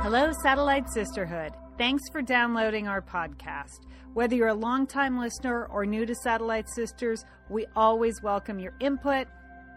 [0.00, 1.52] Hello, Satellite Sisterhood.
[1.76, 3.80] Thanks for downloading our podcast.
[4.14, 9.26] Whether you're a longtime listener or new to Satellite Sisters, we always welcome your input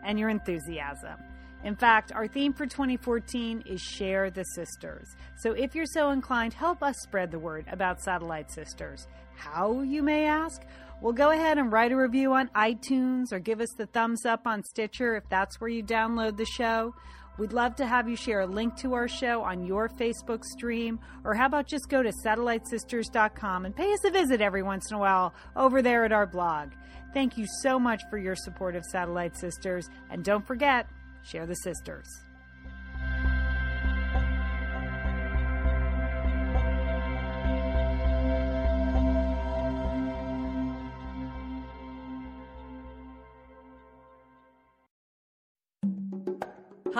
[0.05, 1.17] and your enthusiasm.
[1.63, 5.07] In fact, our theme for 2014 is Share the Sisters.
[5.37, 9.07] So if you're so inclined, help us spread the word about Satellite Sisters.
[9.35, 10.61] How, you may ask?
[11.01, 14.45] Well, go ahead and write a review on iTunes or give us the thumbs up
[14.45, 16.93] on Stitcher if that's where you download the show.
[17.41, 20.99] We'd love to have you share a link to our show on your Facebook stream,
[21.23, 24.97] or how about just go to satellitesisters.com and pay us a visit every once in
[24.97, 26.69] a while over there at our blog.
[27.15, 30.85] Thank you so much for your support of Satellite Sisters, and don't forget,
[31.23, 32.05] share the sisters.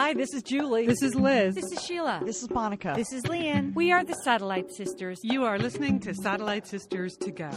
[0.04, 0.88] Hi, this is Julie.
[0.88, 1.54] This is Liz.
[1.54, 2.24] This is Sheila.
[2.26, 2.94] This is Monica.
[2.96, 3.72] This is Lian.
[3.76, 5.20] We are the Satellite Sisters.
[5.22, 7.52] You are listening to Satellite Sisters to Go.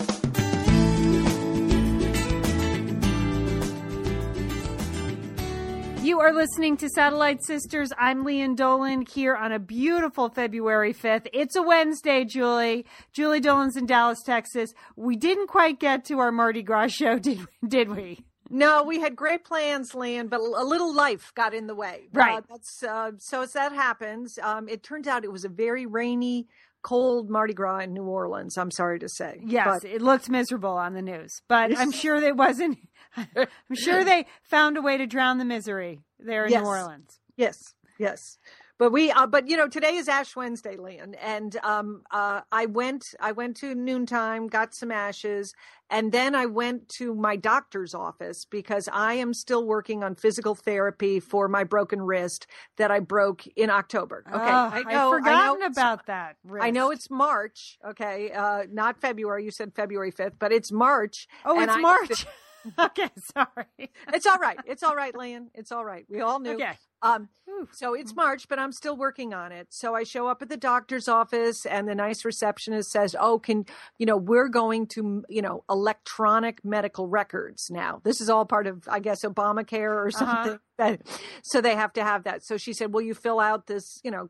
[6.02, 7.88] You are listening to Satellite Sisters.
[7.98, 11.28] I'm Lian Dolan here on a beautiful February 5th.
[11.32, 12.84] It's a Wednesday, Julie.
[13.14, 14.74] Julie Dolan's in Dallas, Texas.
[14.96, 18.26] We didn't quite get to our Mardi Gras show, did, did we?
[18.54, 22.08] No, we had great plans, Lian, but a little life got in the way.
[22.12, 22.38] Right.
[22.38, 25.86] Uh, that's uh, so as that happens, um, it turns out it was a very
[25.86, 26.46] rainy,
[26.80, 28.56] cold Mardi Gras in New Orleans.
[28.56, 29.40] I'm sorry to say.
[29.44, 32.78] Yes, But- it looked miserable on the news, but I'm sure they wasn't.
[33.16, 36.62] I'm sure they found a way to drown the misery there in Yes.
[36.62, 37.18] New Orleans.
[37.36, 38.38] Yes, yes.
[38.76, 42.66] But we, uh, but you know, today is Ash Wednesday, Lian, and um, uh, I
[42.66, 45.54] went, I went to noontime, got some ashes,
[45.90, 50.56] and then I went to my doctor's office because I am still working on physical
[50.56, 54.24] therapy for my broken wrist that I broke in October.
[54.26, 56.36] Okay, Oh, I know, I'd forgotten know, about that.
[56.60, 59.44] I know it's March, okay, uh, not February.
[59.44, 61.28] You said February fifth, but it's March.
[61.44, 62.26] Oh, it's I- March.
[62.78, 63.90] okay, sorry.
[64.12, 64.58] It's all right.
[64.66, 65.48] It's all right, Lian.
[65.54, 66.06] It's all right.
[66.08, 66.54] We all knew.
[66.54, 66.72] Okay.
[67.04, 67.28] Um,
[67.70, 69.68] so it's March, but I'm still working on it.
[69.70, 73.66] So I show up at the doctor's office, and the nice receptionist says, "Oh, can
[73.98, 78.00] you know we're going to you know electronic medical records now.
[78.02, 80.58] This is all part of I guess Obamacare or something.
[80.76, 81.02] That,
[81.44, 82.42] so they have to have that.
[82.42, 84.28] So she said, "Will you fill out this you know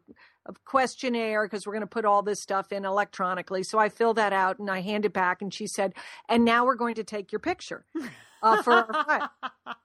[0.66, 4.34] questionnaire because we're going to put all this stuff in electronically?" So I fill that
[4.34, 5.94] out and I hand it back, and she said,
[6.28, 7.86] "And now we're going to take your picture
[8.42, 9.30] uh, for our file."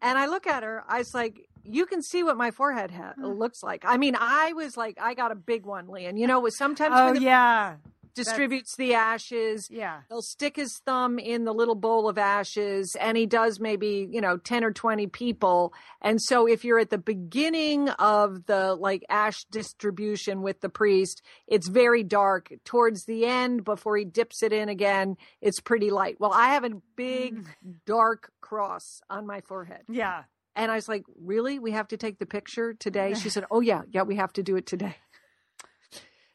[0.00, 0.84] And I look at her.
[0.88, 3.24] I was like, "You can see what my forehead ha- hmm.
[3.24, 6.48] looks like." I mean, I was like, "I got a big one, Lian." You know,
[6.48, 7.76] sometimes Oh when the yeah,
[8.16, 10.00] distributes the ashes, yeah.
[10.08, 14.20] he'll stick his thumb in the little bowl of ashes, and he does maybe you
[14.20, 15.72] know ten or twenty people.
[16.00, 21.22] And so, if you're at the beginning of the like ash distribution with the priest,
[21.46, 22.52] it's very dark.
[22.64, 26.16] Towards the end, before he dips it in again, it's pretty light.
[26.18, 27.70] Well, I have a big hmm.
[27.84, 29.82] dark cross on my forehead.
[29.88, 30.24] Yeah.
[30.56, 31.58] And I was like, really?
[31.58, 33.14] We have to take the picture today?
[33.14, 34.96] She said, oh, yeah, yeah, we have to do it today.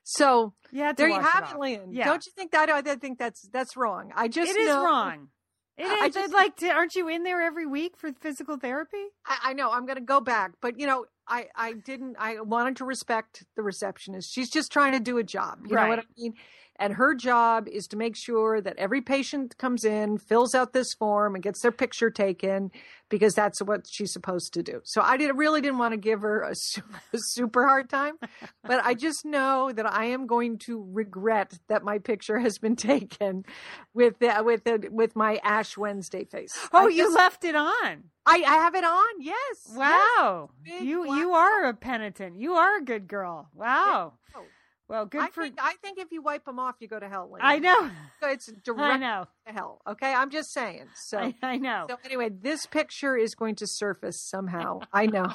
[0.04, 0.94] So Yeah.
[0.94, 1.94] there you have it, Lynn.
[1.94, 2.06] Yeah.
[2.06, 2.70] Don't you think that?
[2.70, 4.12] I think that's that's wrong.
[4.16, 5.28] I just It is know- wrong.
[5.78, 5.90] It is.
[5.92, 6.70] I I'd just- like to.
[6.70, 9.06] Aren't you in there every week for physical therapy?
[9.26, 12.18] I, I know I'm going to go back, but you know, I I didn't.
[12.20, 14.32] I wanted to respect the receptionist.
[14.34, 15.60] She's just trying to do a job.
[15.68, 16.34] You know what I mean?
[16.82, 20.94] And her job is to make sure that every patient comes in, fills out this
[20.96, 22.72] form, and gets their picture taken,
[23.08, 24.82] because that's what she's supposed to do.
[24.84, 26.82] So I did, really didn't want to give her a, su-
[27.14, 28.16] a super hard time,
[28.64, 32.76] but I just know that I am going to regret that my picture has been
[32.94, 33.46] taken
[33.94, 36.58] with the, with the, with my Ash Wednesday face.
[36.74, 38.04] Oh, I you just- left it on.
[38.26, 39.10] I, I have it on.
[39.20, 39.36] Yes.
[39.68, 39.76] yes.
[39.78, 40.50] Wow.
[40.64, 42.40] big you you are a penitent.
[42.40, 43.50] You are a good girl.
[43.56, 44.14] Wow.
[44.36, 44.44] Oh.
[44.92, 45.44] Well, good I for.
[45.44, 47.30] think, I think if you wipe them off, you go to hell.
[47.32, 47.40] Lynn.
[47.42, 47.90] I know.
[48.24, 49.26] It's I direct know.
[49.48, 49.82] to hell.
[49.88, 50.88] Okay, I'm just saying.
[50.96, 51.86] So, I, I know.
[51.90, 54.82] so anyway, this picture is going to surface somehow.
[54.94, 55.34] I know.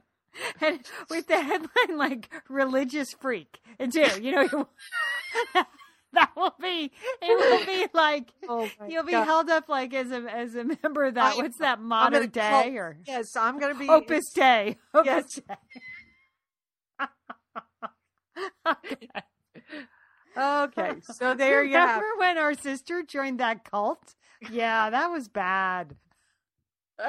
[0.60, 4.68] and with the headline like religious freak and too you know
[6.12, 9.24] that will be it will be like Oh you'll be God.
[9.24, 12.40] held up like as a as a member of that I- what's that motto day
[12.50, 15.34] call- or Yes, I'm going to be Opus Dei opus Yes.
[15.34, 15.54] day
[18.66, 19.08] okay.
[20.36, 21.88] Okay, so there you have.
[21.96, 24.14] remember when our sister joined that cult
[24.50, 25.96] yeah that was bad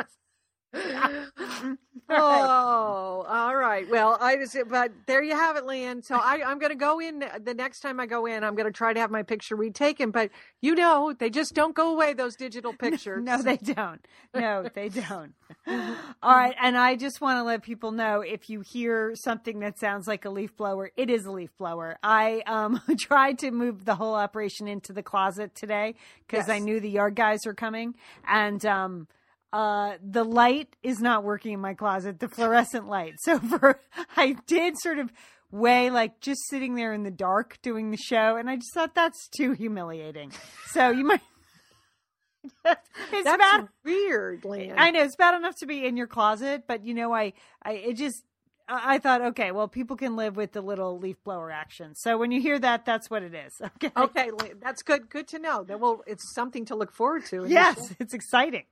[2.41, 3.87] Oh, all right.
[3.89, 6.01] Well, I just, but there you have it, Lian.
[6.01, 8.43] So I, I'm going to go in the next time I go in.
[8.43, 10.11] I'm going to try to have my picture retaken.
[10.11, 12.13] But you know, they just don't go away.
[12.13, 13.23] Those digital pictures.
[13.23, 14.03] no, they don't.
[14.33, 15.33] No, they don't.
[15.67, 19.77] All right, and I just want to let people know if you hear something that
[19.79, 21.97] sounds like a leaf blower, it is a leaf blower.
[22.03, 25.95] I um, tried to move the whole operation into the closet today
[26.27, 26.55] because Yes.
[26.55, 27.95] I knew the yard guys were coming,
[28.27, 29.07] and um,
[29.51, 33.15] uh, the light is not working in my closet, the fluorescent light.
[33.21, 33.79] So for
[34.15, 35.11] I did sort of
[35.51, 38.95] weigh like just sitting there in the dark doing the show, and I just thought
[38.95, 40.31] that's too humiliating.
[40.67, 41.21] So you might.
[42.65, 43.67] it's That's bad.
[43.83, 44.75] weird, Lian.
[44.77, 47.73] I know it's bad enough to be in your closet, but you know, I, I,
[47.73, 48.23] it just,
[48.69, 51.95] I thought, okay, well, people can live with the little leaf blower action.
[51.95, 53.59] So when you hear that, that's what it is.
[53.81, 53.91] Okay.
[53.95, 54.29] Okay,
[54.61, 55.09] that's good.
[55.09, 55.63] Good to know.
[55.63, 56.03] That will.
[56.05, 57.45] It's something to look forward to.
[57.47, 58.63] Yes, it's exciting.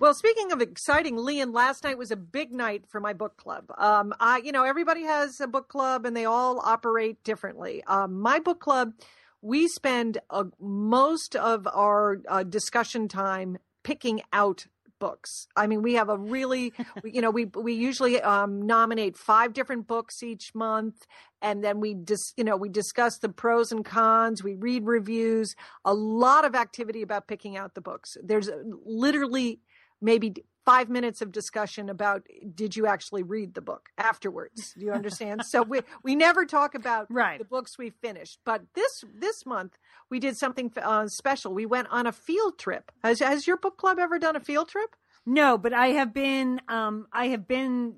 [0.00, 3.70] Well, speaking of exciting, Lian, last night was a big night for my book club.
[3.78, 7.82] Um, I, you know, everybody has a book club and they all operate differently.
[7.86, 8.92] Um, my book club,
[9.40, 14.66] we spend uh, most of our uh, discussion time picking out
[14.98, 15.46] books.
[15.56, 16.72] I mean, we have a really,
[17.04, 21.06] you know, we we usually um, nominate five different books each month,
[21.42, 24.42] and then we dis, you know, we discuss the pros and cons.
[24.42, 25.54] We read reviews.
[25.84, 28.16] A lot of activity about picking out the books.
[28.22, 28.50] There's
[28.84, 29.60] literally
[30.00, 30.34] maybe
[30.66, 34.74] five minutes of discussion about did you actually read the book afterwards?
[34.78, 35.44] Do you understand?
[35.46, 37.38] So we we never talk about Right.
[37.38, 39.78] the books we finished but this this month
[40.10, 41.54] we did something uh, special.
[41.54, 42.92] We went on a field trip.
[43.02, 44.94] Has has your book club ever done a field trip?
[45.28, 47.96] No, but I have been, um, I have been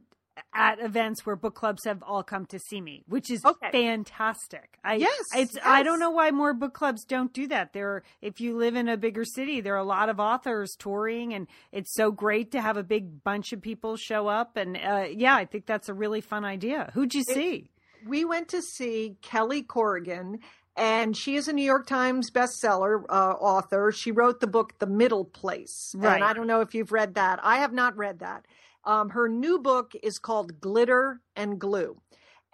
[0.54, 3.70] at events where book clubs have all come to see me, which is Okay.
[3.70, 4.78] fantastic.
[4.84, 7.72] I, Yes, it's, I don't know why more book clubs don't do that.
[7.72, 11.34] There, if you live in a bigger city, there are a lot of authors touring
[11.34, 14.56] and it's so great to have a big bunch of people show up.
[14.56, 16.90] And, uh, yeah, I think that's a really fun idea.
[16.94, 17.70] Who'd you see?
[18.06, 20.38] we went to see Kelly Corrigan,
[20.76, 23.90] and she is a New York Times bestseller uh, author.
[23.90, 25.92] She wrote the book The Middle Place.
[25.96, 26.14] Right.
[26.14, 27.40] And I don't know if you've read that.
[27.42, 28.46] I have not read that.
[28.88, 32.00] Um, her new book is called Glitter and Glue.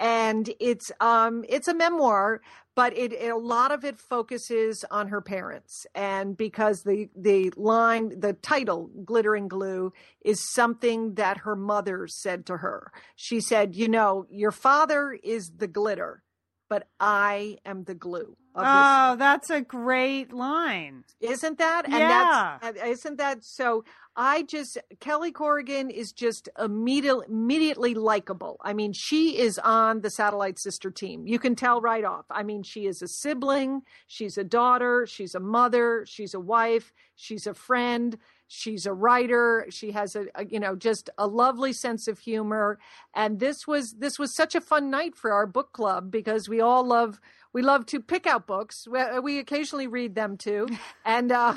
[0.00, 2.40] And it's um it's a memoir,
[2.74, 7.52] but it, it a lot of it focuses on her parents, and because the the
[7.56, 9.92] line the title glitter and glue
[10.24, 12.90] is something that her mother said to her.
[13.14, 16.24] She said, "You know, your father is the glitter,
[16.68, 21.04] but I am the glue." Oh, that's a great line.
[21.20, 21.86] isn't that?
[21.86, 22.58] And Yeah.
[22.60, 23.84] that's isn't that so
[24.16, 28.58] I just Kelly Corrigan is just immediately immediately likable.
[28.62, 31.26] I mean, she is on the Satellite Sister team.
[31.26, 32.26] You can tell right off.
[32.30, 36.92] I mean, she is a sibling, she's a daughter, she's a mother, she's a wife,
[37.16, 41.72] she's a friend, she's a writer, she has a, a you know, just a lovely
[41.72, 42.78] sense of humor.
[43.14, 46.60] And this was this was such a fun night for our book club because we
[46.60, 47.20] all love
[47.54, 48.86] we love to pick out books.
[48.86, 50.68] We, we occasionally read them too.
[51.06, 51.54] And uh,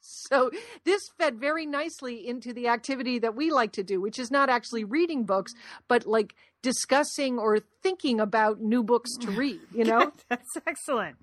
[0.00, 0.50] so
[0.84, 4.48] this fed very nicely into the activity that we like to do, which is not
[4.48, 5.52] actually reading books,
[5.88, 10.12] but like discussing or thinking about new books to read, you know?
[10.28, 11.16] That's excellent.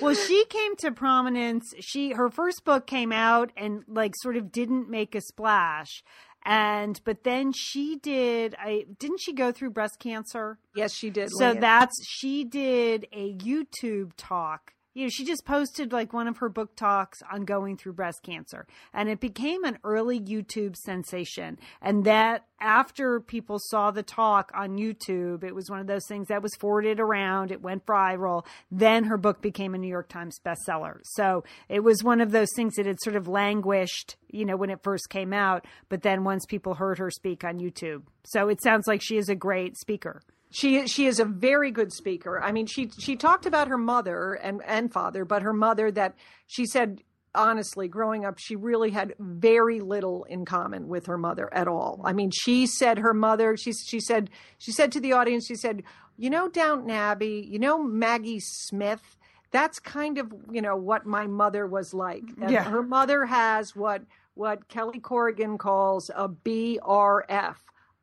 [0.00, 1.74] well, she came to prominence.
[1.80, 6.02] She her first book came out and like sort of didn't make a splash.
[6.44, 10.58] And but then she did I didn't she go through breast cancer?
[10.74, 11.30] yes, she did.
[11.38, 14.73] So that's she did a YouTube talk.
[14.94, 18.22] You know, she just posted like one of her book talks on going through breast
[18.22, 21.58] cancer, and it became an early YouTube sensation.
[21.82, 26.28] And that after people saw the talk on YouTube, it was one of those things
[26.28, 27.50] that was forwarded around.
[27.50, 28.46] It went viral.
[28.70, 31.00] Then her book became a New York Times bestseller.
[31.02, 34.70] So it was one of those things that had sort of languished, you know, when
[34.70, 35.66] it first came out.
[35.88, 39.28] But then once people heard her speak on YouTube, so it sounds like she is
[39.28, 40.22] a great speaker.
[40.54, 42.40] She she is a very good speaker.
[42.40, 46.14] I mean, she she talked about her mother and and father, but her mother that
[46.46, 47.02] she said
[47.36, 52.00] honestly, growing up, she really had very little in common with her mother at all.
[52.04, 53.56] I mean, she said her mother.
[53.56, 55.82] She she said she said to the audience, she said,
[56.16, 59.02] you know, Downton Abbey, you know, Maggie Smith.
[59.50, 62.22] That's kind of you know what my mother was like.
[62.40, 62.62] And Yeah.
[62.62, 64.02] her mother has what
[64.34, 67.56] what Kelly Corrigan calls a BRF,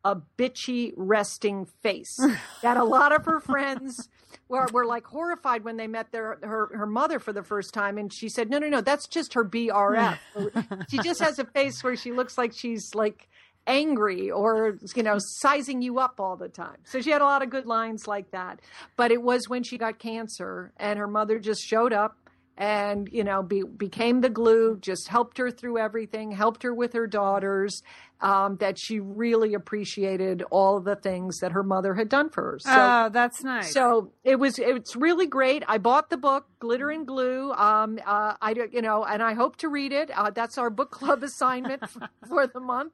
[0.03, 2.17] a bitchy resting face.
[2.61, 4.09] that a lot of her friends
[4.47, 7.97] were, were like horrified when they met their her, her mother for the first time.
[7.97, 10.17] And she said, No, no, no, that's just her BRF.
[10.89, 13.27] she just has a face where she looks like she's like
[13.67, 17.43] angry or you know sizing you up all the time so she had a lot
[17.43, 18.59] of good lines like that
[18.97, 22.17] but it was when she got cancer and her mother just showed up
[22.57, 26.93] and you know be, became the glue just helped her through everything helped her with
[26.93, 27.83] her daughters
[28.21, 32.59] um, that she really appreciated all the things that her mother had done for her.
[32.59, 33.73] So, oh, that's nice.
[33.73, 35.63] So it was it's really great.
[35.67, 37.51] I bought the book Glitter and Glue.
[37.53, 40.11] Um, uh, I you know, and I hope to read it.
[40.11, 41.83] Uh, that's our book club assignment
[42.27, 42.93] for the month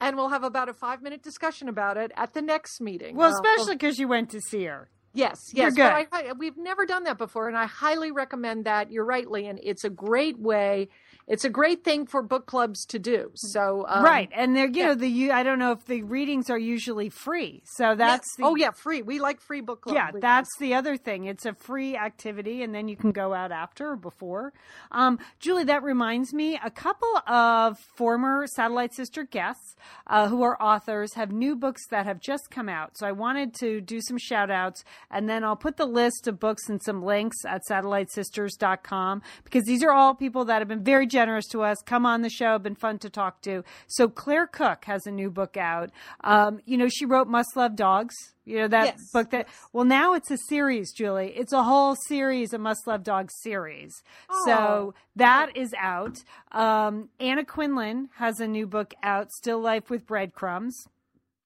[0.00, 3.14] and we'll have about a five minute discussion about it at the next meeting.
[3.14, 4.88] Well, uh, especially because uh, you went to see her.
[5.12, 5.74] Yes, yes.
[5.76, 8.90] But I, I, we've never done that before, and I highly recommend that.
[8.90, 9.60] You're right, Lian.
[9.62, 10.88] It's a great way
[11.26, 13.30] it's a great thing for book clubs to do.
[13.34, 14.86] So um, right, and they're you yeah.
[14.88, 17.62] know the I don't know if the readings are usually free.
[17.64, 18.36] So that's yes.
[18.38, 19.02] the, oh yeah, free.
[19.02, 19.96] We like free book club.
[19.96, 21.24] Yeah, that's the other thing.
[21.24, 24.52] It's a free activity, and then you can go out after or before.
[24.90, 29.76] Um, Julie, that reminds me, a couple of former Satellite Sister guests
[30.06, 32.98] uh, who are authors have new books that have just come out.
[32.98, 36.38] So I wanted to do some shout outs, and then I'll put the list of
[36.38, 41.06] books and some links at satellitesisters.com because these are all people that have been very
[41.14, 41.78] generous to us.
[41.86, 43.62] Come on the show, been fun to talk to.
[43.86, 45.90] So Claire Cook has a new book out.
[46.22, 48.14] Um, you know, she wrote Must Love Dogs.
[48.44, 49.10] You know that yes.
[49.10, 51.32] book that well now it's a series, Julie.
[51.34, 54.02] It's a whole series, a Must Love Dogs series.
[54.28, 54.44] Oh.
[54.44, 56.18] So that is out.
[56.52, 60.76] Um, Anna Quindlen has a new book out, Still Life with Breadcrumbs.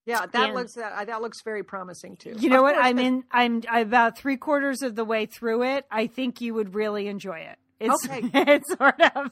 [0.06, 2.34] Yeah, that and, looks that, that looks very promising too.
[2.38, 2.76] You know what?
[2.76, 3.24] I'm in.
[3.30, 5.84] I'm, I'm about three quarters of the way through it.
[5.90, 7.58] I think you would really enjoy it.
[7.80, 8.22] It's okay.
[8.34, 9.30] it's sort of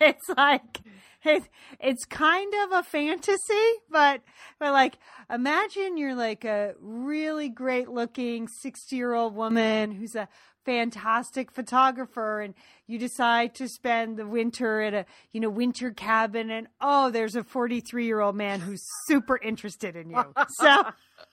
[0.00, 0.80] it's like
[1.24, 4.22] it's it's kind of a fantasy, but
[4.58, 4.98] but like
[5.32, 10.28] imagine you're like a really great looking 60 year old woman who's a
[10.64, 12.54] fantastic photographer and
[12.86, 17.34] you decide to spend the winter at a you know winter cabin and oh there's
[17.34, 20.84] a 43 year old man who's super interested in you so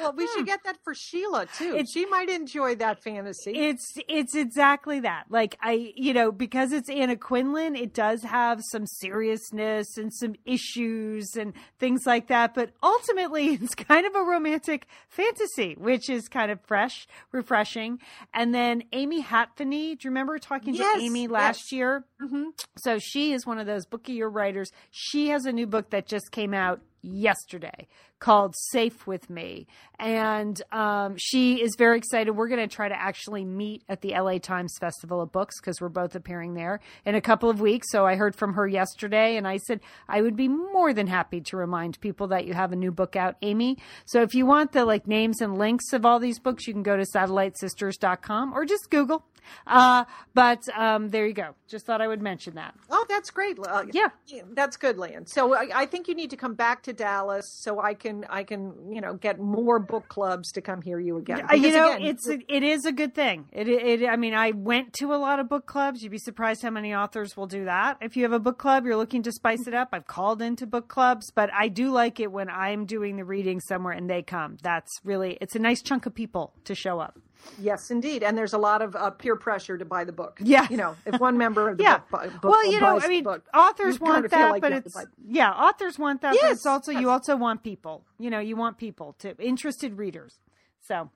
[0.00, 1.76] well, we should get that for Sheila too.
[1.76, 3.52] It, she might enjoy that fantasy.
[3.52, 5.26] It's it's exactly that.
[5.28, 10.34] Like I, you know, because it's Anna Quindlen, it does have some seriousness and some
[10.44, 12.54] issues and things like that.
[12.54, 17.98] But ultimately, it's kind of a romantic fantasy, which is kind of fresh, refreshing.
[18.34, 21.72] And then Amy Hatvany, do you remember talking yes, to Amy last yes.
[21.72, 22.04] year?
[22.20, 22.44] Mm-hmm.
[22.76, 24.70] So she is one of those book of year writers.
[24.90, 27.88] She has a new book that just came out yesterday
[28.20, 29.66] called Safe with Me.
[29.98, 32.32] And um, she is very excited.
[32.32, 35.80] We're going to try to actually meet at the LA Times Festival of Books because
[35.80, 37.88] we're both appearing there in a couple of weeks.
[37.90, 41.40] So I heard from her yesterday and I said, I would be more than happy
[41.42, 43.78] to remind people that you have a new book out, Amy.
[44.04, 46.82] So if you want the like names and links of all these books, you can
[46.82, 49.24] go to satellitesisters.com or just Google
[49.66, 51.54] uh, but um, there you go.
[51.68, 52.74] Just thought I would mention that.
[52.90, 53.58] Oh, that's great.
[53.58, 54.08] Uh, yeah,
[54.52, 55.26] that's good, Lian.
[55.26, 58.44] So I, I, think you need to come back to Dallas so I can I
[58.44, 61.42] can you know get more book clubs to come hear you again.
[61.42, 63.46] Because you know, again, it's a, it is a good thing.
[63.52, 66.02] It, it I mean, I went to a lot of book clubs.
[66.02, 67.98] You'd be surprised how many authors will do that.
[68.00, 69.88] If you have a book club, you're looking to spice it up.
[69.92, 73.60] I've called into book clubs, but I do like it when I'm doing the reading
[73.60, 74.56] somewhere and they come.
[74.62, 77.18] That's really it's a nice chunk of people to show up.
[77.58, 78.22] Yes, indeed.
[78.22, 80.38] And there's a lot of uh, peer pressure to buy the book.
[80.42, 80.66] Yeah.
[80.70, 81.98] You know, if one member of the yeah.
[82.10, 85.50] book, book well, you know, I mean, book, authors want that, like but it's yeah,
[85.50, 87.00] authors want that, yes, but it's also yes.
[87.00, 88.04] you also want people.
[88.18, 90.40] You know, you want people to interested readers.
[90.80, 91.10] So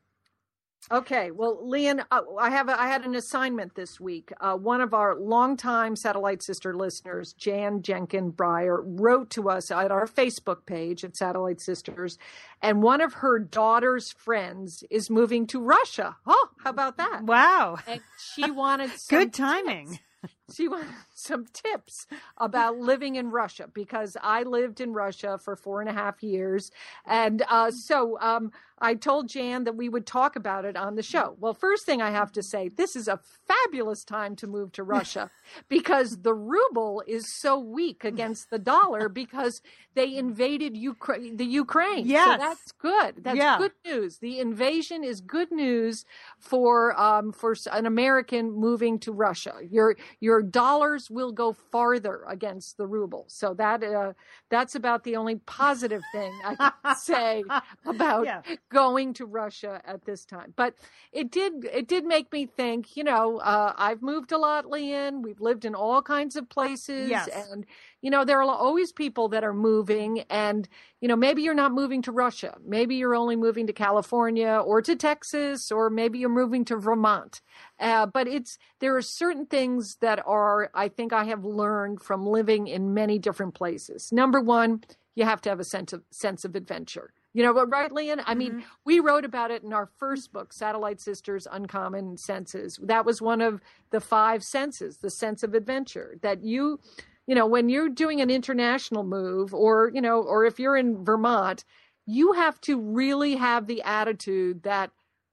[0.93, 4.33] Okay, well, Lian, uh, I have a, I had an assignment this week.
[4.41, 9.91] Uh, one of our longtime Satellite Sister listeners, Jan Jenkin Breyer, wrote to us at
[9.91, 12.19] our Facebook page at Satellite Sisters,
[12.61, 16.17] and one of her daughter's friends is moving to Russia.
[16.27, 17.23] Oh, how about that?
[17.25, 17.79] Wow!
[17.87, 20.01] And she wanted good timing.
[20.25, 22.07] Tips she wanted some tips
[22.39, 26.71] about living in Russia because I lived in Russia for four and a half years.
[27.07, 31.03] And uh, so um, I told Jan that we would talk about it on the
[31.03, 31.37] show.
[31.39, 34.83] Well, first thing I have to say, this is a fabulous time to move to
[34.95, 35.31] Russia
[35.69, 39.63] because the ruble is so weak against the dollar because
[39.95, 42.07] they invaded Ukra- the Ukraine.
[42.07, 42.41] Yes.
[42.41, 43.25] So that's good.
[43.25, 43.59] That's yeah.
[43.59, 44.19] good news.
[44.19, 46.05] The invasion is good news
[46.39, 49.55] for um, for an American moving to Russia.
[49.71, 49.97] Your
[50.35, 53.25] your dollars will go farther against the ruble.
[53.29, 54.15] So that uh,
[54.51, 57.45] that's about the only positive thing I can say
[57.87, 58.43] about yeah.
[58.69, 60.53] going to Russia at this time.
[60.57, 60.75] But
[61.13, 62.97] it did it did make me think.
[62.97, 65.23] You know, uh, I've moved a lot, Lian.
[65.23, 67.29] We've lived in all kinds of places, yes.
[67.29, 67.65] and
[68.05, 70.69] you know, there are always people that are moving and,
[71.01, 72.55] you know, maybe you're not moving to Russia.
[72.63, 77.41] Maybe you're only moving to California or to Texas, or maybe you're moving to Vermont.
[77.81, 82.27] Uh, but it's, there are certain things that are, I think I have learned from
[82.27, 84.13] living in many different places.
[84.13, 84.85] Number one,
[85.15, 87.15] you have to have a sense of, sense of adventure.
[87.33, 88.21] You know, but right, Lian?
[88.27, 88.67] I mean, mm-hmm.
[88.85, 92.79] we wrote about it in our first book, Satellite Sisters Uncommon Senses.
[92.83, 96.81] That was one of the five senses, the sense of adventure, that you
[97.27, 101.05] you know, when you're doing an international move or, you know, or if you're in
[101.05, 101.65] Vermont,
[102.07, 104.91] you have to really have the attitude that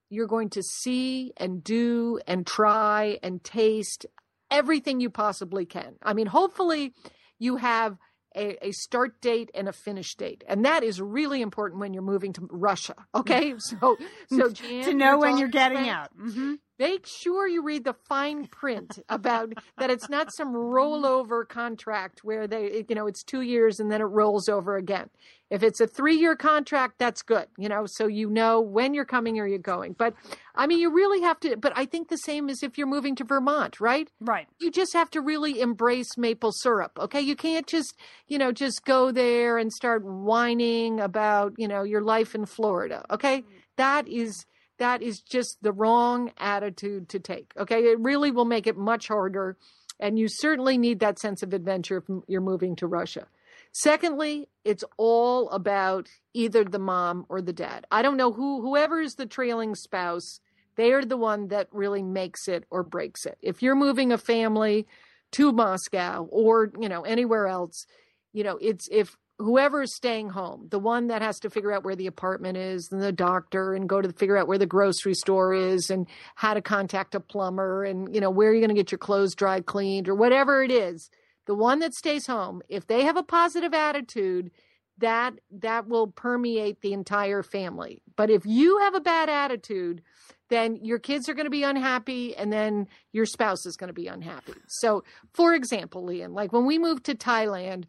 [0.08, 4.06] you're going to see and do and try and taste
[4.50, 5.96] everything you possibly can.
[6.02, 6.94] I mean, hopefully
[7.38, 7.98] you have
[8.34, 12.02] a, a, start date and a finish date, and that is really important when you're
[12.02, 12.94] moving to Russia.
[13.14, 16.08] Okay, so so Jan, to know when you're getting out.
[16.16, 22.24] Mm-hmm make sure you read the fine print about that it's not some rollover contract
[22.24, 25.08] where they you know it's 2 years and then it rolls over again.
[25.50, 29.12] If it's a 3 year contract that's good you know so you know when you're
[29.16, 29.94] coming or you're going.
[29.96, 30.14] But
[30.54, 33.14] i mean you really have to but i think the same as if you're moving
[33.16, 34.08] to vermont right?
[34.20, 34.46] Right.
[34.60, 37.20] You just have to really embrace maple syrup okay?
[37.20, 37.94] You can't just
[38.26, 42.98] you know just go there and start whining about you know your life in florida
[43.16, 43.44] okay?
[43.76, 44.44] That is
[44.82, 47.52] that is just the wrong attitude to take.
[47.56, 47.84] Okay.
[47.84, 49.56] It really will make it much harder.
[50.00, 53.28] And you certainly need that sense of adventure if you're moving to Russia.
[53.70, 57.86] Secondly, it's all about either the mom or the dad.
[57.92, 60.40] I don't know who, whoever is the trailing spouse,
[60.74, 63.38] they are the one that really makes it or breaks it.
[63.40, 64.88] If you're moving a family
[65.32, 67.86] to Moscow or, you know, anywhere else,
[68.32, 71.84] you know, it's if whoever is staying home, the one that has to figure out
[71.84, 75.14] where the apartment is and the doctor and go to figure out where the grocery
[75.14, 78.74] store is and how to contact a plumber and, you know, where you're going to
[78.74, 81.10] get your clothes dry cleaned or whatever it is.
[81.46, 84.50] The one that stays home, if they have a positive attitude,
[84.98, 88.02] that that will permeate the entire family.
[88.16, 90.02] But if you have a bad attitude,
[90.48, 93.94] then your kids are going to be unhappy and then your spouse is going to
[93.94, 94.52] be unhappy.
[94.68, 97.86] So, for example, Lian, like when we moved to Thailand,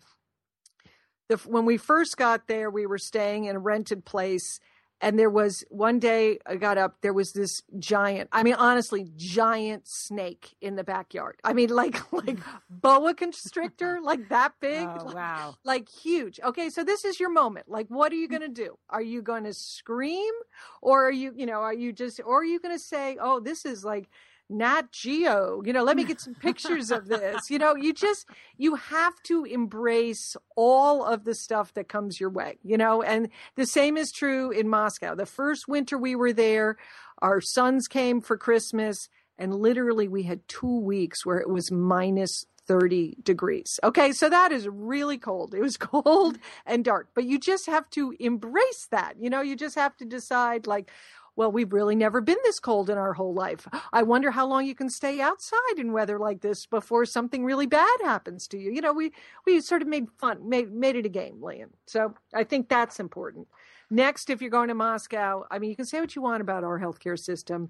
[1.33, 4.59] the, when we first got there, we were staying in a rented place.
[5.01, 9.11] And there was one day I got up, there was this giant, I mean, honestly,
[9.17, 11.35] giant snake in the backyard.
[11.43, 12.37] I mean, like, like
[12.69, 14.87] boa constrictor, like that big.
[14.87, 15.55] Oh, like, wow.
[15.65, 16.39] Like huge.
[16.41, 16.69] Okay.
[16.69, 17.67] So this is your moment.
[17.67, 18.31] Like, what are you mm.
[18.31, 18.77] going to do?
[18.89, 20.31] Are you going to scream
[20.81, 23.39] or are you, you know, are you just, or are you going to say, oh,
[23.41, 24.07] this is like,
[24.53, 25.61] Nat Geo.
[25.65, 27.49] You know, let me get some pictures of this.
[27.49, 32.29] You know, you just you have to embrace all of the stuff that comes your
[32.29, 35.15] way, you know, and the same is true in Moscow.
[35.15, 36.77] The first winter we were there,
[37.19, 42.45] our sons came for Christmas and literally we had 2 weeks where it was minus
[42.67, 43.79] 30 degrees.
[43.83, 45.53] Okay, so that is really cold.
[45.53, 49.15] It was cold and dark, but you just have to embrace that.
[49.19, 50.89] You know, you just have to decide like
[51.35, 53.67] well, we've really never been this cold in our whole life.
[53.91, 57.65] I wonder how long you can stay outside in weather like this before something really
[57.65, 58.71] bad happens to you.
[58.71, 59.11] You know, we
[59.45, 61.69] we sort of made fun, made made it a game, Lian.
[61.87, 63.47] So I think that's important.
[63.89, 66.63] Next, if you're going to Moscow, I mean, you can say what you want about
[66.63, 67.69] our healthcare system.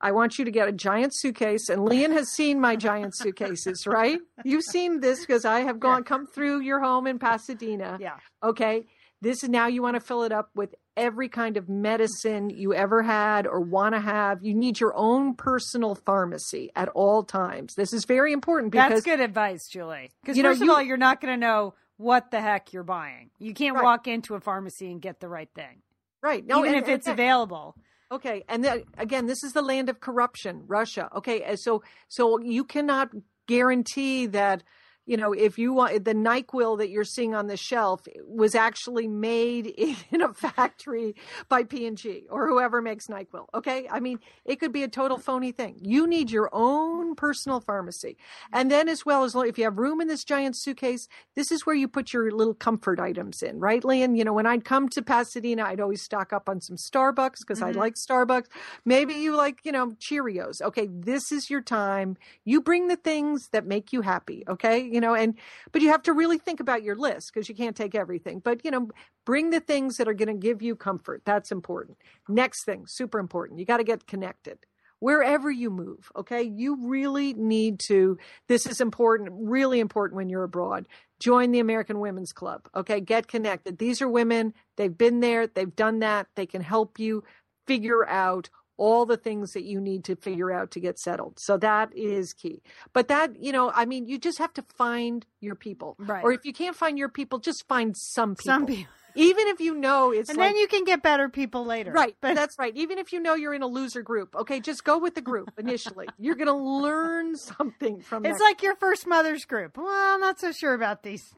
[0.00, 3.86] I want you to get a giant suitcase, and Lian has seen my giant suitcases,
[3.86, 4.18] right?
[4.44, 7.96] You've seen this because I have gone come through your home in Pasadena.
[8.00, 8.16] Yeah.
[8.42, 8.84] Okay.
[9.24, 12.74] This is now you want to fill it up with every kind of medicine you
[12.74, 14.44] ever had or want to have.
[14.44, 17.74] You need your own personal pharmacy at all times.
[17.74, 20.10] This is very important because that's good advice, Julie.
[20.22, 23.30] Because first know, of all, you're not going to know what the heck you're buying.
[23.38, 23.82] You can't right.
[23.82, 25.80] walk into a pharmacy and get the right thing,
[26.22, 26.44] right?
[26.44, 27.76] No, even and, if it's and, available.
[28.12, 31.08] Okay, and then, again, this is the land of corruption, Russia.
[31.16, 33.08] Okay, so so you cannot
[33.46, 34.62] guarantee that
[35.06, 39.06] you know, if you want the NyQuil that you're seeing on the shelf was actually
[39.06, 39.66] made
[40.10, 41.14] in a factory
[41.48, 43.46] by P&G or whoever makes NyQuil.
[43.54, 43.86] Okay.
[43.90, 45.78] I mean, it could be a total phony thing.
[45.82, 48.16] You need your own personal pharmacy.
[48.52, 51.66] And then as well as if you have room in this giant suitcase, this is
[51.66, 54.16] where you put your little comfort items in, right, Lian?
[54.16, 57.60] You know, when I'd come to Pasadena, I'd always stock up on some Starbucks because
[57.60, 57.78] mm-hmm.
[57.78, 58.46] I like Starbucks.
[58.84, 60.62] Maybe you like, you know, Cheerios.
[60.62, 60.88] Okay.
[60.90, 62.16] This is your time.
[62.44, 64.44] You bring the things that make you happy.
[64.48, 65.34] Okay you know, and
[65.72, 68.38] but you have to really think about your list because you can't take everything.
[68.38, 68.88] But you know,
[69.26, 71.22] bring the things that are going to give you comfort.
[71.24, 71.98] That's important.
[72.28, 73.58] Next thing, super important.
[73.58, 74.58] You got to get connected
[75.04, 76.10] wherever you move.
[76.16, 76.42] Okay.
[76.42, 78.16] You really need to,
[78.48, 80.88] this is important, really important when you're abroad.
[81.20, 82.68] Join the American Women's Club.
[82.74, 83.00] Okay.
[83.00, 83.76] Get connected.
[83.76, 84.54] These are women.
[84.76, 85.46] They've been there.
[85.46, 86.28] They've done that.
[86.36, 87.22] They can help you
[87.66, 91.38] figure out all the things that you need to figure out to get settled.
[91.38, 92.62] So that is key.
[92.92, 95.96] But that, you know, I mean, you just have to find your people.
[95.98, 96.24] Right.
[96.24, 98.52] Or if you can't find your people, just find some people.
[98.52, 101.64] Some people even if you know it's and like, then you can get better people
[101.64, 101.92] later.
[101.92, 102.74] Right but that's right.
[102.76, 105.50] Even if you know you're in a loser group okay just go with the group
[105.58, 106.06] initially.
[106.18, 109.76] You're going to learn something from it's like your first mother's group.
[109.76, 111.34] Well i'm not so sure about these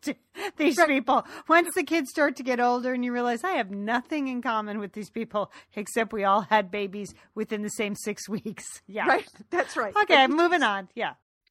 [0.57, 0.89] these right.
[0.89, 1.25] people.
[1.49, 4.79] Once the kids start to get older and you realize i have nothing in common
[4.79, 8.65] with these people except we all had babies within the same six weeks.
[8.89, 9.09] Yeah.
[9.09, 9.95] Right that's right.
[10.05, 10.89] Okay moving on.
[10.95, 11.15] Yeah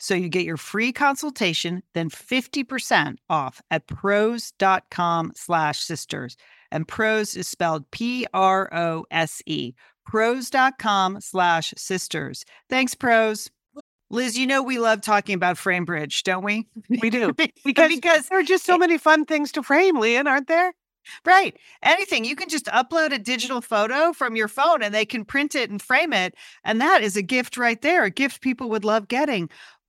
[0.00, 6.36] So you get your free consultation, then 50% off at prose.com slash sisters.
[6.72, 9.74] And Prose is spelled P R O S E.
[10.06, 12.44] Prose.com slash sisters.
[12.68, 13.50] Thanks, Prose.
[14.12, 16.66] Liz, you know we love talking about FrameBridge, don't we?
[16.88, 17.32] We do.
[17.32, 20.72] because, Because, because there are just so many fun things to frame, Lian, aren't there?
[21.24, 25.24] right, anything you can just upload a digital photo from your phone and they can
[25.24, 26.34] print it and frame it,
[26.64, 29.48] and that is a gift right there, a gift people would love getting.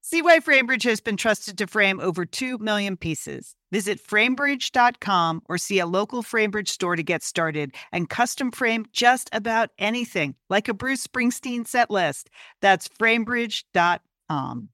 [0.00, 3.54] See why FrameBridge has been trusted to frame over 2 million pieces.
[3.70, 9.28] Visit framebridge.com or see a local FrameBridge store to get started and custom frame just
[9.32, 12.30] about anything, like a Bruce Springsteen set list.
[12.62, 14.68] That's framebridge.com.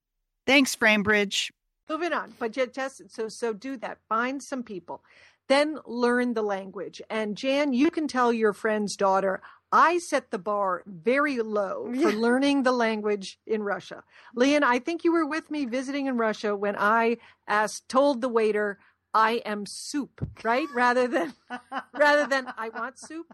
[0.47, 1.51] Thanks, FrameBridge.
[1.89, 3.99] Moving on, but ju- just so so do that.
[4.09, 5.03] Find some people,
[5.49, 7.03] then learn the language.
[7.11, 9.43] And Jan, you can tell your friend's daughter,
[9.75, 14.05] I set the bar very low for learning the language in Russia.
[14.37, 17.17] Lian, I think you were with me visiting in Russia when I
[17.49, 18.79] asked, told the waiter,
[19.13, 20.69] I am soup, right?
[20.73, 21.35] Rather than
[21.99, 23.27] rather than I want soup,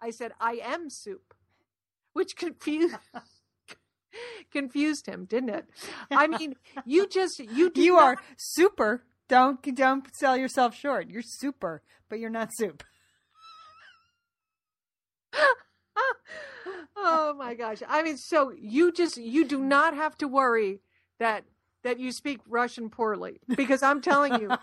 [0.00, 1.34] I said I am soup,
[2.14, 2.96] which confused
[4.50, 5.66] confused him, didn't it?
[6.10, 6.54] I mean,
[6.86, 9.04] you just you do You not- are super.
[9.28, 11.10] Don't don't sell yourself short.
[11.10, 12.82] You're super, but you're not soup.
[16.96, 17.82] Oh my gosh.
[17.88, 20.80] I mean, so you just you do not have to worry
[21.18, 21.44] that
[21.82, 24.50] that you speak Russian poorly because I'm telling you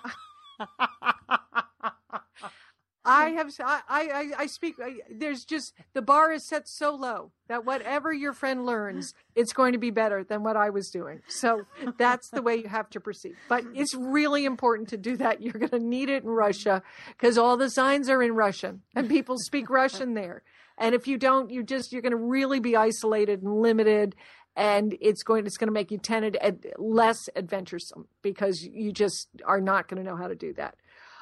[3.05, 4.75] I have I I I speak.
[4.81, 9.51] I, there's just the bar is set so low that whatever your friend learns, it's
[9.51, 11.21] going to be better than what I was doing.
[11.27, 11.63] So
[11.97, 13.35] that's the way you have to proceed.
[13.49, 15.41] But it's really important to do that.
[15.41, 19.09] You're going to need it in Russia because all the signs are in Russian and
[19.09, 20.43] people speak Russian there.
[20.77, 24.15] And if you don't, you just you're going to really be isolated and limited
[24.55, 26.37] and it's going it's going to make you tended
[26.77, 30.75] less adventuresome because you just are not going to know how to do that.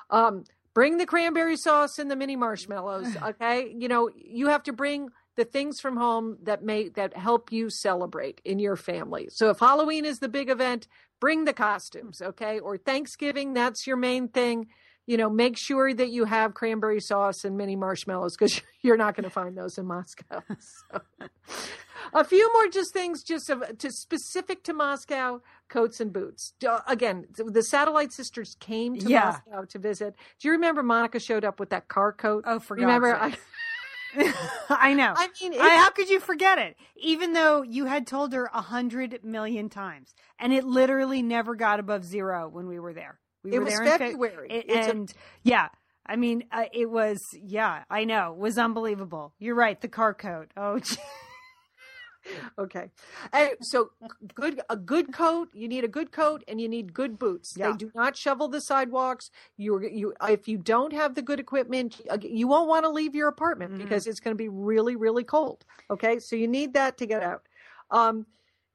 [0.09, 3.15] Um, bring the cranberry sauce and the mini marshmallows.
[3.23, 7.51] Okay, you know you have to bring the things from home that may that help
[7.51, 9.27] you celebrate in your family.
[9.31, 10.87] So if Halloween is the big event,
[11.19, 12.21] bring the costumes.
[12.21, 14.67] Okay, or Thanksgiving that's your main thing.
[15.07, 19.15] You know, make sure that you have cranberry sauce and mini marshmallows because you're not
[19.15, 20.41] going to find those in Moscow.
[20.91, 21.01] So
[22.13, 26.53] a few more just things just of, to specific to Moscow coats and boots.
[26.87, 29.39] Again, the Satellite Sisters came to yeah.
[29.47, 30.15] Moscow to visit.
[30.39, 32.43] Do you remember Monica showed up with that car coat?
[32.47, 33.37] Oh, for remember I.
[34.69, 35.13] I know.
[35.15, 36.75] I mean, I, how could you forget it?
[36.97, 41.79] Even though you had told her a hundred million times, and it literally never got
[41.79, 43.19] above zero when we were there.
[43.43, 45.69] We it were was February, fe- and a- yeah,
[46.05, 49.33] I mean, uh, it was yeah, I know, it was unbelievable.
[49.39, 50.51] You're right, the car coat.
[50.57, 50.79] Oh.
[52.59, 52.89] okay.
[53.31, 53.91] And so
[54.33, 57.53] good a good coat, you need a good coat and you need good boots.
[57.55, 57.71] Yeah.
[57.71, 59.29] They do not shovel the sidewalks.
[59.57, 63.27] You you if you don't have the good equipment, you won't want to leave your
[63.27, 63.83] apartment mm-hmm.
[63.83, 65.65] because it's going to be really really cold.
[65.89, 66.19] Okay?
[66.19, 67.43] So you need that to get out.
[67.89, 68.25] Um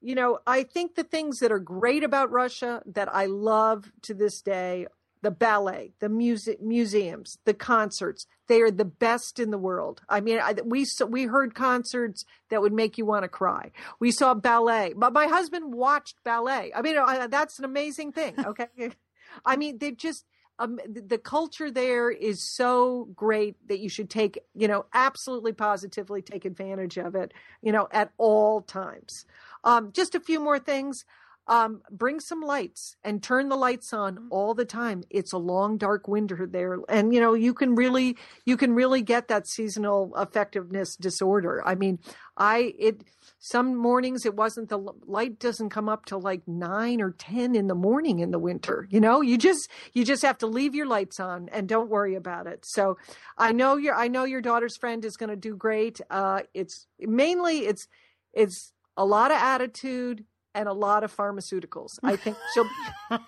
[0.07, 4.14] you know, I think the things that are great about Russia that I love to
[4.14, 4.87] this day
[5.23, 8.27] the ballet, the music museums, the concerts.
[8.47, 10.03] They are the best in the world.
[10.09, 13.73] I mean, I, we we heard concerts that would make you want to cry.
[13.99, 16.71] We saw ballet, but my husband watched ballet.
[16.73, 18.35] I mean, I, that's an amazing thing.
[18.38, 18.69] Okay,
[19.45, 20.25] I mean, they just.
[20.59, 26.23] Um, the culture there is so great that you should take, you know, absolutely positively
[26.23, 29.27] take advantage of it, you know, at all times.
[29.66, 31.05] Um, just a few more things
[31.48, 34.29] um, bring some lights and turn the lights on mm-hmm.
[34.31, 35.05] all the time.
[35.11, 39.02] It's a long, dark winter there, and you know you can really you can really
[39.02, 41.62] get that seasonal effectiveness disorder.
[41.64, 42.00] I mean,
[42.37, 43.02] I it
[43.38, 47.68] some mornings it wasn't the light doesn't come up till like nine or ten in
[47.68, 48.88] the morning in the winter.
[48.90, 52.16] You know, you just you just have to leave your lights on and don't worry
[52.16, 52.64] about it.
[52.66, 52.98] So
[53.38, 56.00] I know your I know your daughter's friend is going to do great.
[56.11, 57.87] Uh, it's mainly it's
[58.33, 61.90] it's a lot of attitude and a lot of pharmaceuticals.
[62.02, 63.18] I think she'll be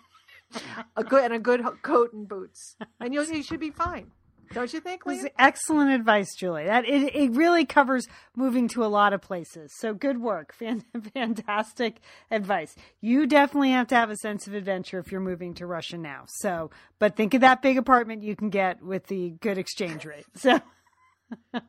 [0.96, 4.10] a good and a good coat and boots, and you'll you should be fine.
[4.52, 5.02] Don't you think?
[5.38, 6.64] Excellent advice, Julie.
[6.64, 9.72] That it, it really covers moving to a lot of places.
[9.78, 10.54] So good work,
[11.14, 12.00] fantastic
[12.30, 12.74] advice.
[13.00, 16.24] You definitely have to have a sense of adventure if you're moving to Russia now.
[16.26, 20.26] So, but think of that big apartment you can get with the good exchange rate.
[20.34, 20.60] So.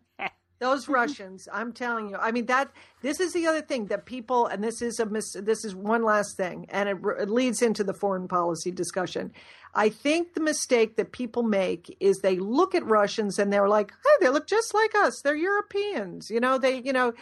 [0.59, 2.17] those Russians, I'm telling you.
[2.17, 5.35] I mean that this is the other thing that people, and this is a mis-
[5.39, 9.31] this is one last thing, and it, it leads into the foreign policy discussion.
[9.73, 13.91] I think the mistake that people make is they look at Russians and they're like,
[13.91, 15.21] hey, they look just like us.
[15.21, 16.57] They're Europeans, you know.
[16.57, 17.13] They, you know,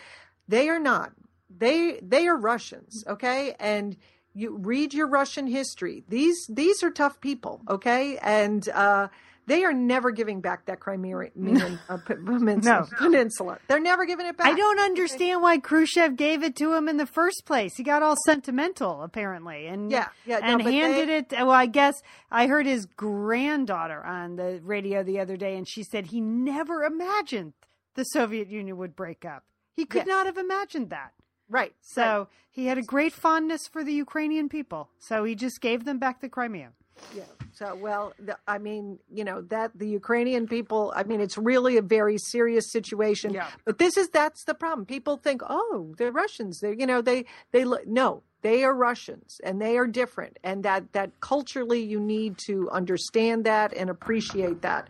[0.47, 1.12] they are not.
[1.56, 3.97] They they are Russians, okay, and
[4.34, 6.04] you read your Russian history.
[6.08, 8.67] These these are tough people, okay, and.
[8.69, 9.08] uh
[9.47, 12.86] they are never giving back that Crimean uh, peninsula, no.
[12.97, 13.60] peninsula.
[13.67, 14.47] They're never giving it back.
[14.47, 17.75] I don't understand why Khrushchev gave it to him in the first place.
[17.75, 21.38] He got all sentimental, apparently, and yeah, yeah, and no, handed they...
[21.38, 21.45] it.
[21.45, 21.95] Well, I guess
[22.29, 26.83] I heard his granddaughter on the radio the other day, and she said he never
[26.83, 27.53] imagined
[27.95, 29.43] the Soviet Union would break up.
[29.75, 30.07] He could yes.
[30.07, 31.13] not have imagined that.
[31.49, 31.73] Right.
[31.81, 32.27] So right.
[32.51, 34.89] he had a great fondness for the Ukrainian people.
[34.99, 36.71] So he just gave them back the Crimea.
[37.15, 37.23] Yeah.
[37.53, 41.77] So, well, the, I mean, you know, that the Ukrainian people, I mean, it's really
[41.77, 43.33] a very serious situation.
[43.33, 43.47] Yeah.
[43.65, 44.86] But this is, that's the problem.
[44.86, 46.60] People think, oh, they're Russians.
[46.60, 50.38] They're, you know, they, they, look no, they are Russians and they are different.
[50.43, 54.88] And that, that culturally you need to understand that and appreciate that.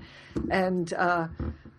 [0.51, 1.27] And, uh,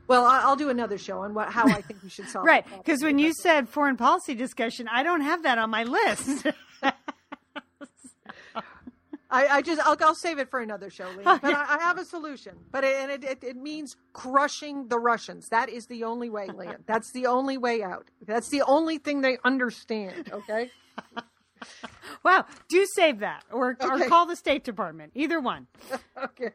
[0.07, 2.47] well, I'll do another show on what, how I think we should solve.
[2.47, 2.49] It.
[2.49, 6.47] Right, because when you said foreign policy discussion, I don't have that on my list.
[9.31, 11.25] I, I, just I'll, I'll save it for another show, Lee.
[11.25, 12.57] But I, I, have a solution.
[12.71, 15.49] But it, and it, it, it, means crushing the Russians.
[15.51, 16.79] That is the only way, Lian.
[16.87, 18.07] That's the only way out.
[18.27, 20.31] That's the only thing they understand.
[20.33, 20.71] Okay.
[22.25, 22.47] wow.
[22.71, 24.05] Do save that, or okay.
[24.05, 25.13] or call the State Department.
[25.15, 25.67] Either one.
[26.25, 26.51] okay.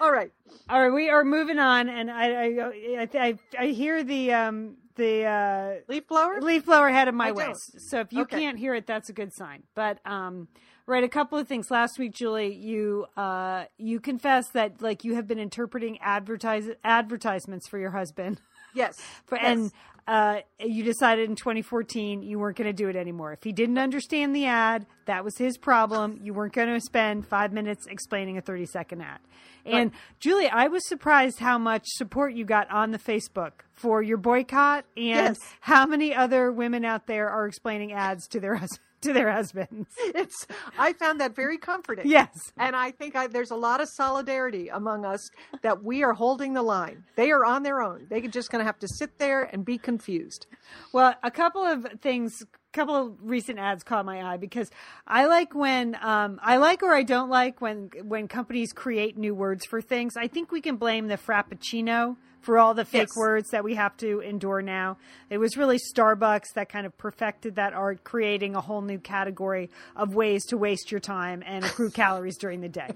[0.00, 0.32] All right.
[0.68, 0.92] All right.
[0.92, 6.08] We are moving on, and I I I, I hear the um the uh, leaf
[6.08, 7.80] blower leaf blower head of my waist.
[7.88, 8.40] So if you okay.
[8.40, 9.62] can't hear it, that's a good sign.
[9.74, 10.48] But um
[10.86, 11.70] Right, a couple of things.
[11.70, 17.66] Last week, Julie, you uh, you confessed that like you have been interpreting advertise advertisements
[17.68, 18.40] for your husband,
[18.74, 18.98] Yes.
[19.26, 19.44] for, yes.
[19.46, 19.72] and
[20.06, 23.32] uh, you decided in 2014 you weren't going to do it anymore.
[23.32, 26.18] If he didn't understand the ad, that was his problem.
[26.22, 29.20] You weren't going to spend five minutes explaining a 30 second ad.
[29.64, 34.18] And Julie, I was surprised how much support you got on the Facebook for your
[34.18, 35.38] boycott, and Yes.
[35.60, 39.88] how many other women out there are explaining ads to their hus- to their husbands.
[39.98, 40.46] it's
[40.78, 42.08] I found that very comforting.
[42.08, 42.52] Yes.
[42.56, 45.30] And I think I, there's a lot of solidarity among us
[45.62, 47.04] that we are holding the line.
[47.16, 48.06] They are on their own.
[48.10, 50.46] They're just going to have to sit there and be confused.
[50.92, 54.70] Well, a couple of things, a couple of recent ads caught my eye because
[55.06, 59.34] I like when um, I like or I don't like when when companies create new
[59.34, 60.16] words for things.
[60.16, 63.16] I think we can blame the frappuccino for all the fake Yes.
[63.16, 64.98] words that we have to endure now.
[65.30, 69.70] It was really Starbucks that kind of perfected that art, creating a whole new category
[69.96, 72.90] of ways to waste your time and accrue calories during the day.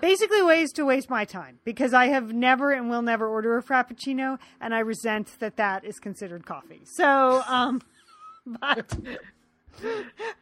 [0.00, 3.62] Basically, ways to waste my time because I have never and will never order a
[3.62, 6.82] frappuccino, and I resent that that is considered coffee.
[6.84, 7.82] So, um,
[8.46, 8.96] but.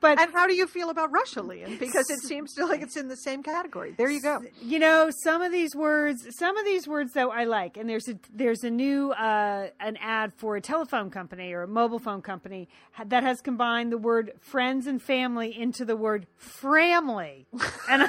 [0.01, 1.79] But And how do you feel about Russia, Lian?
[1.79, 3.95] Because it seems to like it's in the same category.
[3.97, 4.43] There you go.
[4.63, 8.09] you know some of these words some of these words though i like and there's
[8.09, 12.23] a there's a new uh an ad for a telephone company or a mobile phone
[12.23, 12.69] company
[13.07, 17.47] that has combined the word friends and family into the word framily,
[17.89, 18.09] and I,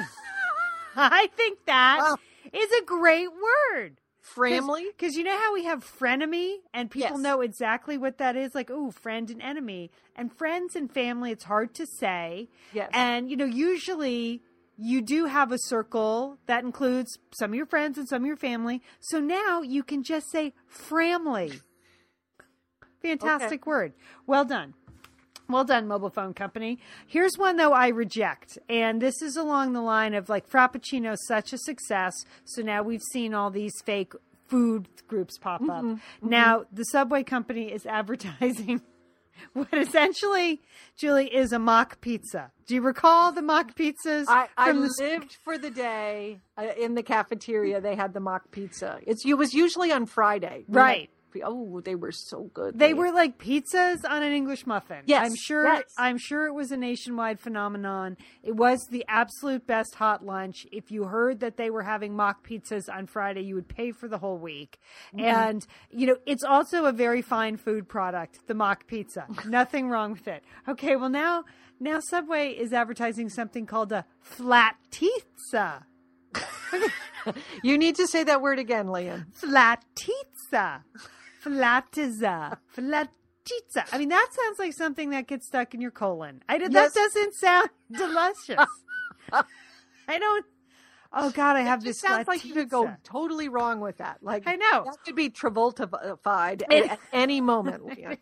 [0.96, 2.16] I think that Wow.
[2.52, 3.96] is a great word
[4.36, 4.84] Framily?
[4.96, 7.18] because you know how we have frenemy and people Yes.
[7.20, 8.54] know exactly what that is?
[8.54, 9.90] Like oh friend and enemy.
[10.16, 12.48] And friends and family it's hard to say.
[12.72, 12.90] Yes.
[12.94, 14.42] and you know usually
[14.78, 18.36] you do have a circle that includes some of your friends and some of your
[18.36, 18.80] family.
[19.00, 21.60] So now you can just say framily.
[23.02, 23.92] Fantastic word.
[24.26, 24.74] Well done
[25.52, 26.78] well done, mobile phone company.
[27.06, 31.52] Here's one though I reject, and this is along the line of like Frappuccino, such
[31.52, 34.12] a success, so now we've seen all these fake
[34.48, 35.84] food groups pop up.
[36.20, 38.82] Now the Subway company is advertising
[39.52, 40.60] what essentially,
[40.96, 42.50] Julie, is a mock pizza.
[42.66, 44.24] Do you recall the mock pizzas?
[44.28, 47.80] I, I the- lived for the day uh, in the cafeteria.
[47.80, 48.98] They had the mock pizza.
[49.06, 50.64] It's it was usually on Friday.
[50.68, 51.10] Right.
[51.44, 52.78] Oh, they were so good.
[52.78, 52.96] They Lian.
[52.96, 55.02] were like pizzas on an English muffin.
[55.06, 55.64] Yes, I'm sure.
[55.64, 55.84] yes.
[55.96, 58.16] I'm sure it was a nationwide phenomenon.
[58.42, 60.66] It was the absolute best hot lunch.
[60.72, 64.08] If you heard that they were having mock pizzas on Friday, you would pay for
[64.08, 64.78] the whole week.
[65.14, 65.24] Mm-hmm.
[65.24, 68.46] And you know, it's also a very fine food product.
[68.46, 70.42] The mock pizza, nothing wrong with it.
[70.68, 71.44] Okay, well now,
[71.78, 75.86] now Subway is advertising something called a flat pizza.
[77.62, 79.26] You need to say that word again, Lian.
[79.40, 80.82] Flatizza.
[81.44, 82.56] Flatizza.
[82.76, 83.84] Flatizza.
[83.92, 86.42] I mean, that sounds like something that gets stuck in your colon.
[86.48, 86.72] I, Yes.
[86.72, 88.66] That doesn't sound delicious.
[89.32, 90.44] I don't.
[91.12, 92.00] Oh, God, I have It this.
[92.00, 94.18] sounds like you could go totally wrong with that.
[94.22, 94.84] Like I know.
[94.86, 97.84] that could be Travolta-fied at, at any moment.
[97.84, 98.16] Lian.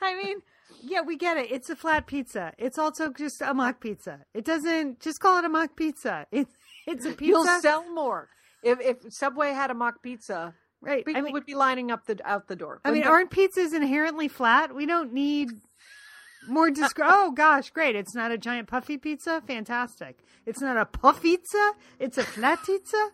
[0.00, 0.38] I mean,
[0.82, 1.52] yeah, we get it.
[1.52, 2.54] It's a flat pizza.
[2.58, 4.20] It's also just a mock pizza.
[4.34, 6.26] It doesn't just call it a mock pizza.
[6.32, 6.54] It's
[6.86, 7.24] it's a pizza.
[7.26, 8.28] You'll sell more
[8.62, 10.54] if if Subway had a mock pizza.
[10.80, 11.04] right.
[11.04, 12.80] People I mean, would be lining up the out the door.
[12.84, 14.74] I mean, aren't pizzas inherently flat?
[14.74, 15.50] We don't need
[16.48, 17.94] more descri- Oh gosh, great!
[17.96, 19.42] It's not a giant puffy pizza.
[19.46, 20.18] Fantastic.
[20.46, 21.72] It's not a puff pizza.
[21.98, 23.10] It's a flat pizza.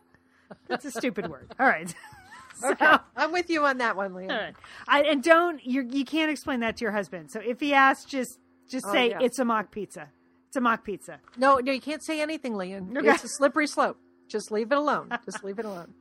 [0.66, 1.52] That's a stupid word.
[1.58, 1.94] All right.
[2.60, 2.96] So, okay.
[3.16, 4.52] I'm with you on that one, all right.
[4.88, 7.30] I, and don't you you can't explain that to your husband.
[7.30, 8.36] So if he asks, just
[8.68, 9.18] just Oh, say yeah.
[9.20, 10.08] it's a mock pizza.
[10.48, 11.20] It's a mock pizza.
[11.36, 12.96] No, no, you can't say anything, Lian.
[12.96, 13.08] Okay.
[13.10, 13.98] It's a slippery slope.
[14.28, 15.10] Just leave it alone.
[15.26, 15.92] Just leave it alone.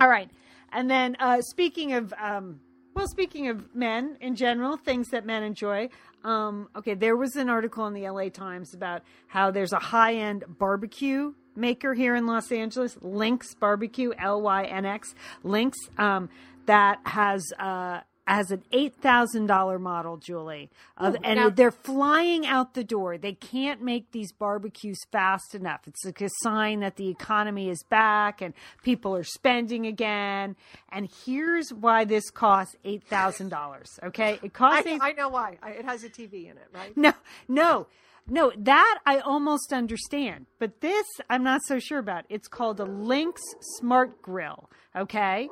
[0.00, 0.30] All right.
[0.72, 2.60] And then uh, speaking of, um,
[2.94, 5.90] well, speaking of men in general, things that men enjoy.
[6.24, 10.14] Um, okay, there was an article in the LA Times about how there's a high
[10.14, 16.30] end barbecue maker here in Los Angeles, Lynx Barbecue, L Y N X, Lynx, um,
[16.64, 17.52] that has.
[17.58, 22.84] Uh, as an eight thousand dollar model, Julie, of, and now- they're flying out the
[22.84, 23.18] door.
[23.18, 25.80] They can't make these barbecues fast enough.
[25.88, 30.54] It's like a sign that the economy is back and people are spending again.
[30.92, 33.88] And here's why this costs eight thousand dollars.
[34.00, 34.98] Okay, it costs I.
[35.08, 35.58] I know why.
[35.60, 36.96] I, it has a TV in it, right?
[36.96, 37.12] no,
[37.48, 37.88] no,
[38.28, 38.52] no.
[38.56, 42.26] That I almost understand, but this I'm not so sure about.
[42.28, 43.42] It's called a Lynx
[43.78, 44.70] Smart Grill.
[44.94, 45.48] Okay,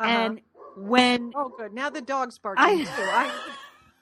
[0.00, 0.10] uh-huh.
[0.10, 0.40] and
[0.76, 1.72] when Oh, good.
[1.72, 2.88] Now the dog's barking I- too.
[2.88, 3.32] I,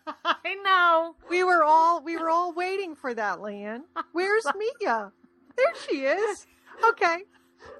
[0.44, 1.14] I know.
[1.30, 3.84] we were all we were all waiting for that, Lian.
[4.12, 4.44] Where's
[4.80, 5.12] Mia?
[5.56, 6.46] There she is.
[6.90, 7.18] Okay.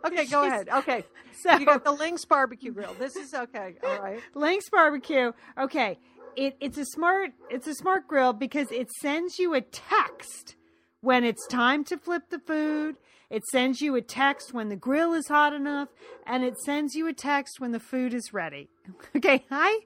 [0.07, 0.69] Okay, go ahead.
[0.69, 1.05] Okay.
[1.43, 2.95] So You got the Lynx barbecue grill.
[2.99, 3.75] This is okay.
[3.85, 4.21] All right.
[4.35, 5.33] Lynx Barbecue.
[5.59, 5.99] Okay,
[6.37, 10.57] it, it's a smart it's a smart grill because it sends you a text
[11.03, 12.97] when it's time to flip the food.
[13.35, 15.89] It sends you a text when the grill is hot enough,
[16.25, 18.69] and it sends you a text when the food is ready.
[19.17, 19.81] Okay, I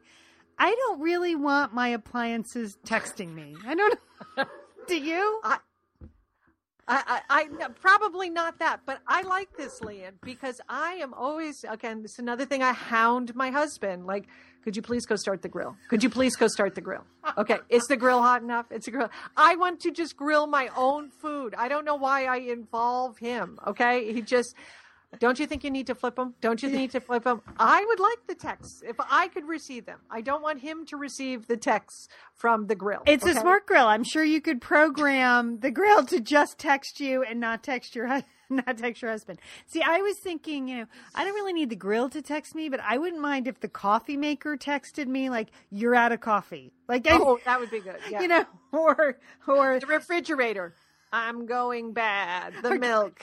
[0.59, 3.57] I don't really want my appliances texting me.
[3.67, 3.99] I don't.
[4.87, 5.41] Do you?
[5.45, 5.59] I,
[6.87, 11.65] I, I, I probably not that, but I like this, Lian, because I am always
[11.67, 12.03] again.
[12.03, 14.05] This is another thing I hound my husband.
[14.05, 14.27] Like,
[14.65, 15.77] could you please go start the grill?
[15.89, 17.05] Could you please go start the grill?
[17.37, 18.67] Okay, is the grill hot enough?
[18.71, 19.11] It's a grill.
[19.37, 21.55] I want to just grill my own food.
[21.57, 23.59] I don't know why I involve him.
[23.67, 24.55] Okay, he just.
[25.19, 26.35] Don't you think you need to flip them?
[26.41, 27.41] Don't you need to flip them?
[27.59, 30.01] I would like the texts if I could receive them.
[30.11, 33.03] I don't want him to receive the texts from the grill.
[33.07, 33.33] It's okay?
[33.33, 33.87] a smart grill.
[33.87, 38.07] I'm sure you could program the grill to just text you and not text your
[38.07, 38.33] husband.
[38.51, 39.41] Not text your husband.
[39.67, 42.71] See, I was thinking, you know, I don't really need the grill to text me,
[42.71, 46.73] but I wouldn't mind if the coffee maker texted me like, "You're out of coffee."
[46.89, 47.99] Like, Oh, that would be good.
[48.11, 48.21] Yeah.
[48.23, 50.73] you know, or or the refrigerator.
[51.13, 52.55] I'm going bad.
[52.63, 53.23] The milk.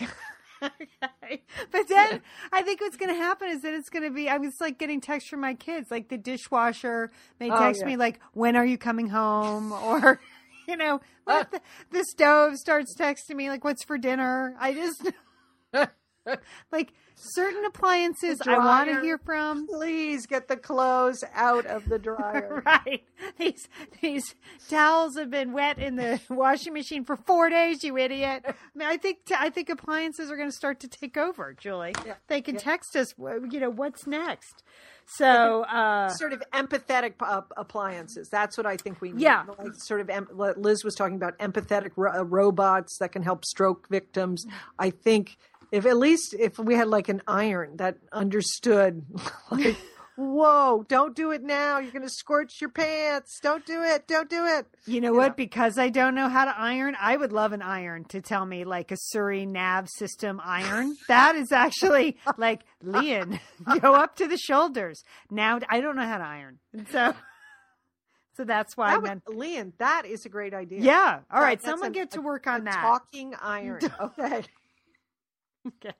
[0.63, 1.43] Okay.
[1.71, 4.37] But then I think what's going to happen is that it's going to be, I
[4.37, 7.87] was like getting texts from my kids, like the dishwasher may Oh, text yeah.
[7.87, 9.71] me, like, when are you coming home?
[9.85, 10.19] Or,
[10.67, 11.43] you know, if uh.
[11.51, 14.55] the, the stove starts texting me, like, what's for dinner?
[14.59, 15.11] I just,
[16.71, 19.67] like, certain appliances The I want to hear from.
[19.67, 22.61] Please get the clothes out of the dryer.
[22.65, 23.03] Right.
[23.37, 23.67] These
[24.01, 24.35] these
[24.69, 27.83] towels have been wet in the washing machine for four days.
[27.83, 28.43] You idiot.
[28.45, 31.93] I mean, I think I think appliances are going to start to take over, Julie.
[32.27, 33.13] They can text us.
[33.17, 34.63] You know what's next.
[35.07, 38.27] So uh, sort of empathetic uh, appliances.
[38.27, 39.21] That's what I think we need.
[39.21, 39.45] Yeah.
[39.59, 43.45] Like sort of em- Liz was talking about empathetic ro- uh, robots that can help
[43.45, 44.47] stroke victims.
[44.79, 45.37] I think
[45.71, 49.05] if at least if we had like an iron that understood
[49.51, 49.77] like
[50.15, 51.79] whoa, don't do it now.
[51.79, 53.39] You're going to scorch your pants.
[53.41, 54.07] Don't do it.
[54.07, 54.65] Don't do it.
[54.85, 55.35] you know what?
[55.35, 58.63] Because I don't know how to iron, I would love an iron to tell me
[58.63, 60.95] like a Siri nav system iron.
[61.07, 63.39] that is actually like Lian,
[63.81, 65.03] go up to the shoulders.
[65.29, 67.13] Now I don't know how to iron, and so
[68.35, 69.23] so that's why I That meant.
[69.27, 70.81] Lian, that is a great idea.
[70.81, 71.19] Yeah.
[71.31, 71.59] All right.
[71.59, 72.81] That's Someone a- get to work on that.
[72.81, 73.79] Talking iron.
[73.99, 74.43] Okay.
[75.83, 75.95] Okay.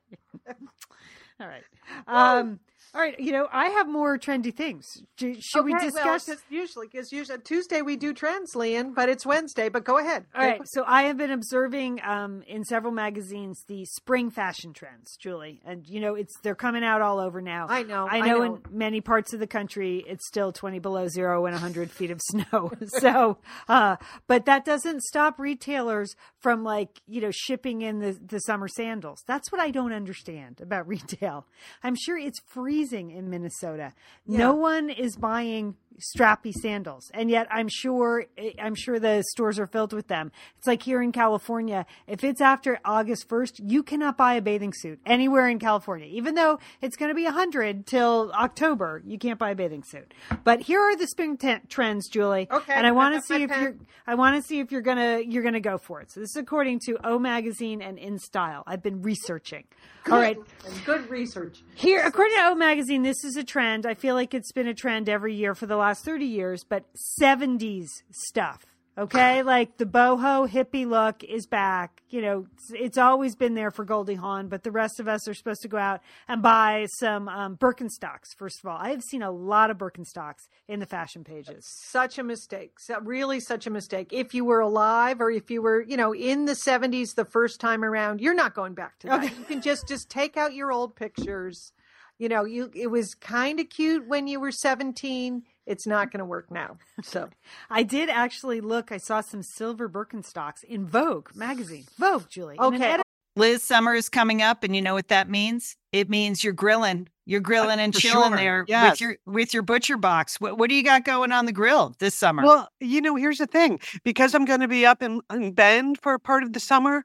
[1.40, 1.64] All right.
[2.06, 2.60] Um,
[2.94, 3.18] all right.
[3.20, 4.86] You know, I have more trendy things.
[5.18, 5.94] Should we discuss?
[5.94, 6.18] well?
[6.18, 9.68] 'cause usually, because usually Tuesday we do trends, Lian, but it's Wednesday.
[9.68, 10.24] But go ahead.
[10.34, 10.60] all right.
[10.66, 15.86] So I have been observing um, in several magazines the spring fashion trends, Julie, and
[15.86, 17.66] you know it's they're coming out all over now.
[17.68, 18.38] I know, I I know.
[18.38, 18.54] know.
[18.54, 22.20] In many parts of the country, it's still twenty below zero and hundred feet of
[22.22, 22.72] snow.
[22.86, 28.38] so, uh, but that doesn't stop retailers from like you know shipping in the the
[28.40, 29.22] summer sandals.
[29.26, 31.46] That's what I don't understand about retail.
[31.82, 33.92] I'm sure it's freezing in Minnesota.
[34.26, 39.58] No one is buying strappy sandals, and yet I'm sure eh, I'm sure the stores
[39.58, 40.30] are filled with them.
[40.58, 41.86] It's like here in California.
[42.06, 46.34] If it's after August 1st, you cannot buy a bathing suit anywhere in California, even
[46.34, 49.02] though it's going to be 100 till October.
[49.06, 50.12] You can't buy a bathing suit.
[50.44, 52.48] But here are the spring t- trends, Julie.
[52.50, 53.62] Okay, and I want to see if pen.
[53.62, 53.74] you're
[54.06, 56.12] I want to see if you're gonna you're gonna go for it.
[56.12, 58.62] So this is according to O Magazine and In Style.
[58.66, 59.64] I've been researching.
[60.10, 60.38] All right.
[60.84, 61.62] Good research.
[61.74, 63.86] Here, according to O Magazine, this is a trend.
[63.86, 66.82] I feel like it's been a trend every year for the last 30 years, but
[67.22, 68.66] 70s stuff.
[68.98, 72.02] Okay, like the boho hippie look is back.
[72.10, 75.28] You know, it's, it's always been there for Goldie Hawn, but the rest of us
[75.28, 78.34] are supposed to go out and buy some um, Birkenstocks.
[78.36, 81.64] First of all, I have seen a lot of Birkenstocks in the fashion pages.
[81.88, 82.80] Such a mistake.
[82.80, 84.08] So really such a mistake.
[84.12, 87.60] If you were alive or if you were, you know, in the 70s the first
[87.60, 89.22] time around, you're not going back to that.
[89.22, 89.34] Okay.
[89.38, 91.72] You can just just take out your old pictures.
[92.18, 95.42] You know, you it was kind of cute when you were 17.
[95.66, 96.78] It's not going to work now.
[97.02, 97.28] So,
[97.70, 98.92] I did actually look.
[98.92, 101.84] I saw some silver Birkenstocks in Vogue magazine.
[101.98, 102.56] Vogue, Julie.
[102.58, 102.84] Okay.
[102.84, 103.02] edit-
[103.38, 105.76] Liz, summer is coming up, and you know what that means?
[105.92, 107.08] It means you're grilling.
[107.26, 108.36] You're grilling and for chilling sure.
[108.36, 108.92] there Yes.
[108.92, 110.40] with your with your butcher box.
[110.40, 112.42] What what do you got going on the grill this summer?
[112.44, 113.78] Well, you know, here's the thing.
[114.04, 117.04] Because I'm going to be up in, in Bend for part of the summer,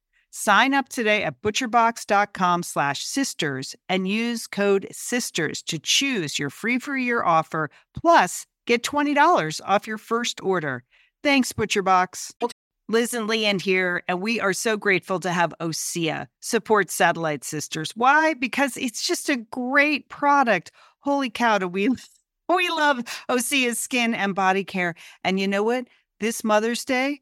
[0.31, 6.79] Sign up today at butcherbox.com slash sisters and use code SISTERS to choose your free
[6.79, 10.83] for year offer, plus get $20 off your first order.
[11.21, 12.31] Thanks, ButcherBox.
[12.87, 17.91] Liz and Lian here, and we are so grateful to have OSEA support Satellite Sisters.
[17.95, 18.33] Why?
[18.33, 20.71] Because it's just a great product.
[20.99, 21.89] Holy cow, do we,
[22.49, 24.95] we love OSEA's skin and body care.
[25.23, 25.87] And you know what?
[26.19, 27.21] This Mother's Day,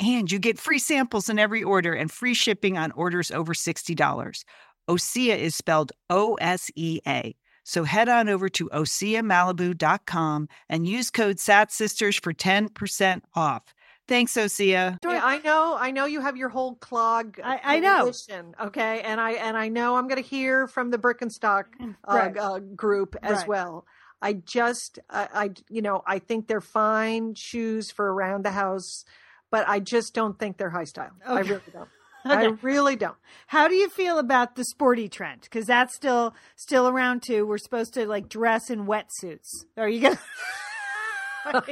[0.00, 4.44] And you get free samples in every order and free shipping on orders over $60.
[4.88, 7.36] Osea is spelled O S E A.
[7.62, 13.62] So head on over to OseaMalibu.com and use code SATSisters for 10% off.
[14.06, 14.98] Thanks, Osea.
[15.02, 15.76] Yeah, I know.
[15.80, 17.40] I know you have your whole clog.
[17.42, 18.12] I- I know.
[18.60, 22.36] Okay, and I and I know I'm going to hear from the Birkenstock uh, Right.
[22.36, 23.48] uh, group as Right.
[23.48, 23.86] well.
[24.20, 29.04] I just, I, I, you know, I think they're fine shoes for around the house,
[29.54, 31.12] but I just don't think they're high style.
[31.24, 31.88] I really don't.
[32.24, 33.14] I really don't.
[33.46, 35.42] How do you feel about the sporty trend?
[35.42, 37.46] Because that's still still around too.
[37.46, 39.46] We're supposed to like dress in wetsuits.
[39.76, 40.18] Are you gonna?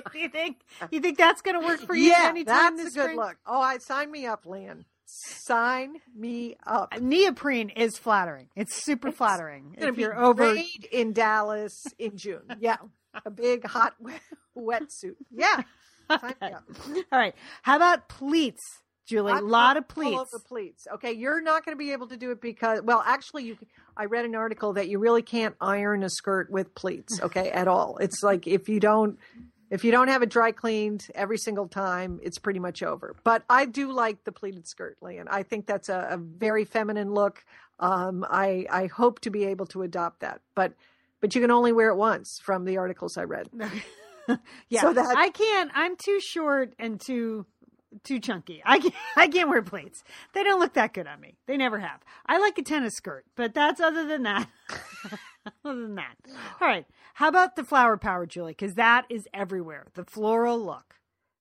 [0.14, 0.58] you think
[0.92, 2.10] you think that's gonna work for you?
[2.10, 3.16] yeah, anytime that's this a good spring?
[3.16, 3.36] look.
[3.44, 4.84] Oh, I sign me up, Lynn.
[5.06, 6.94] Sign me up.
[6.94, 8.46] Uh, neoprene is flattering.
[8.54, 9.74] It's super It's flattering.
[9.76, 10.54] If you're over,
[10.92, 12.44] in Dallas in June.
[12.60, 12.76] Yeah,
[13.26, 14.20] a big hot wet,
[14.56, 15.16] wetsuit.
[15.32, 15.62] Yeah,
[16.22, 16.54] Okay.
[17.12, 17.34] all right.
[17.62, 18.60] How about pleats,
[19.06, 19.32] Julie?
[19.32, 20.14] A lot of pleats.
[20.14, 20.86] All over pleats.
[20.94, 23.58] Okay, you're not going to be able to do it because, well, actually, you.
[23.96, 27.20] I read an article that you really can't iron a skirt with pleats.
[27.22, 27.98] Okay, at all.
[27.98, 29.18] It's like if you don't,
[29.70, 33.14] if you don't have it dry cleaned every single time, it's pretty much over.
[33.24, 35.28] But I do like the pleated skirt, Lian.
[35.28, 37.44] I think that's a, a very feminine look.
[37.78, 40.72] Um, I I hope to be able to adopt that, but
[41.20, 43.48] but you can only wear it once from the articles I read.
[44.68, 45.70] yeah, So that- I can't.
[45.74, 47.46] I'm too short and too
[48.04, 48.62] too chunky.
[48.64, 50.02] I can't, I can't wear pleats.
[50.32, 51.34] They don't look that good on me.
[51.46, 52.00] They never have.
[52.26, 54.48] I like a tennis skirt, but that's other than that.
[55.64, 56.14] other than that.
[56.60, 56.86] All right.
[57.14, 58.52] How about the flower power, Julie?
[58.52, 59.88] Because that is everywhere.
[59.94, 60.94] The floral look.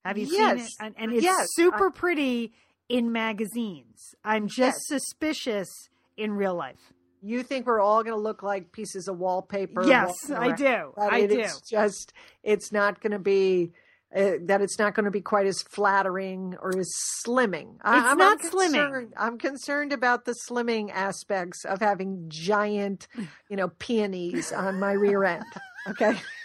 [0.03, 0.57] Have you seen it?
[0.57, 0.69] Yes.
[0.81, 1.45] And, and it's Yes.
[1.55, 2.51] super pretty
[2.89, 4.13] in magazines.
[4.25, 5.01] I'm just Yes.
[5.01, 5.69] suspicious
[6.17, 6.91] in real life.
[7.21, 9.87] You think we're all going to look like pieces of wallpaper?
[9.87, 10.93] Yes, I do.
[10.95, 11.39] But I it do.
[11.39, 12.13] is just
[12.43, 13.73] it's not going to be
[14.13, 16.91] uh, that it's not going to be quite as flattering or as
[17.25, 17.77] slimming.
[17.81, 19.09] I, It's I'm, not I'm slimming.
[19.15, 23.07] I'm concerned about the slimming aspects of having giant,
[23.49, 25.45] you know, peonies on my rear end.
[25.87, 26.13] Okay,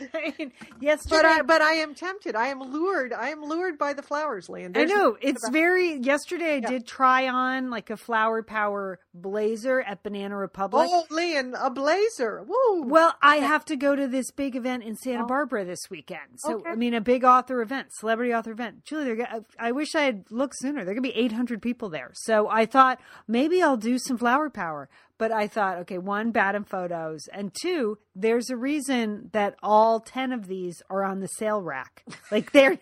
[0.80, 2.34] yesterday, but I but I am tempted.
[2.34, 3.12] I am lured.
[3.12, 4.76] I am lured by the flowers, Land.
[4.76, 5.94] I know it's very.
[5.98, 6.68] Yesterday, I Yeah.
[6.68, 10.88] did try on like a Flower Power blazer at Banana Republic.
[10.90, 12.42] Oh, Lian, a blazer.
[12.46, 12.82] Woo.
[12.84, 15.26] Well, I have to go to this big event in Santa Oh.
[15.26, 16.38] Barbara this weekend.
[16.38, 16.70] So, Okay.
[16.70, 18.84] I mean, a big author event, celebrity author event.
[18.84, 20.84] Julie, they're, I wish I had looked sooner.
[20.84, 22.10] There are going to be 800 people there.
[22.14, 24.88] So I thought maybe I'll do some flower power.
[25.16, 27.28] But I thought, okay, one, bad in photos.
[27.32, 32.02] And two, there's a reason that all 10 of these are on the sale rack.
[32.32, 32.78] Like they're,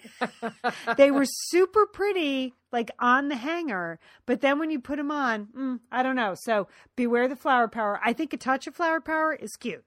[0.96, 3.98] they were super pretty, like on the hanger.
[4.24, 6.34] But then when you put them on, mm, I don't know.
[6.34, 8.00] So beware the flower power.
[8.02, 9.84] I think a touch of flower power is cute.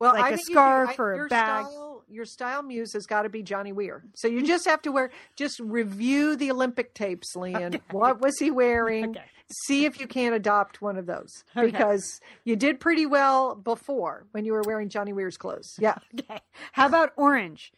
[0.00, 1.66] Well, like I a think you- scarf I- or a bag.
[1.66, 4.04] Style, your style muse has got to be Johnny Weir.
[4.14, 7.80] So you just have to wear, just review the Olympic tapes, Lian.
[7.90, 9.10] What was he wearing?
[9.10, 9.22] Okay.
[9.66, 11.66] See if you can't adopt one of those Okay.
[11.70, 15.74] because you did pretty well before when you were wearing Johnny Weir's clothes.
[15.78, 15.96] Yeah.
[16.18, 16.40] Okay.
[16.72, 17.72] How about orange?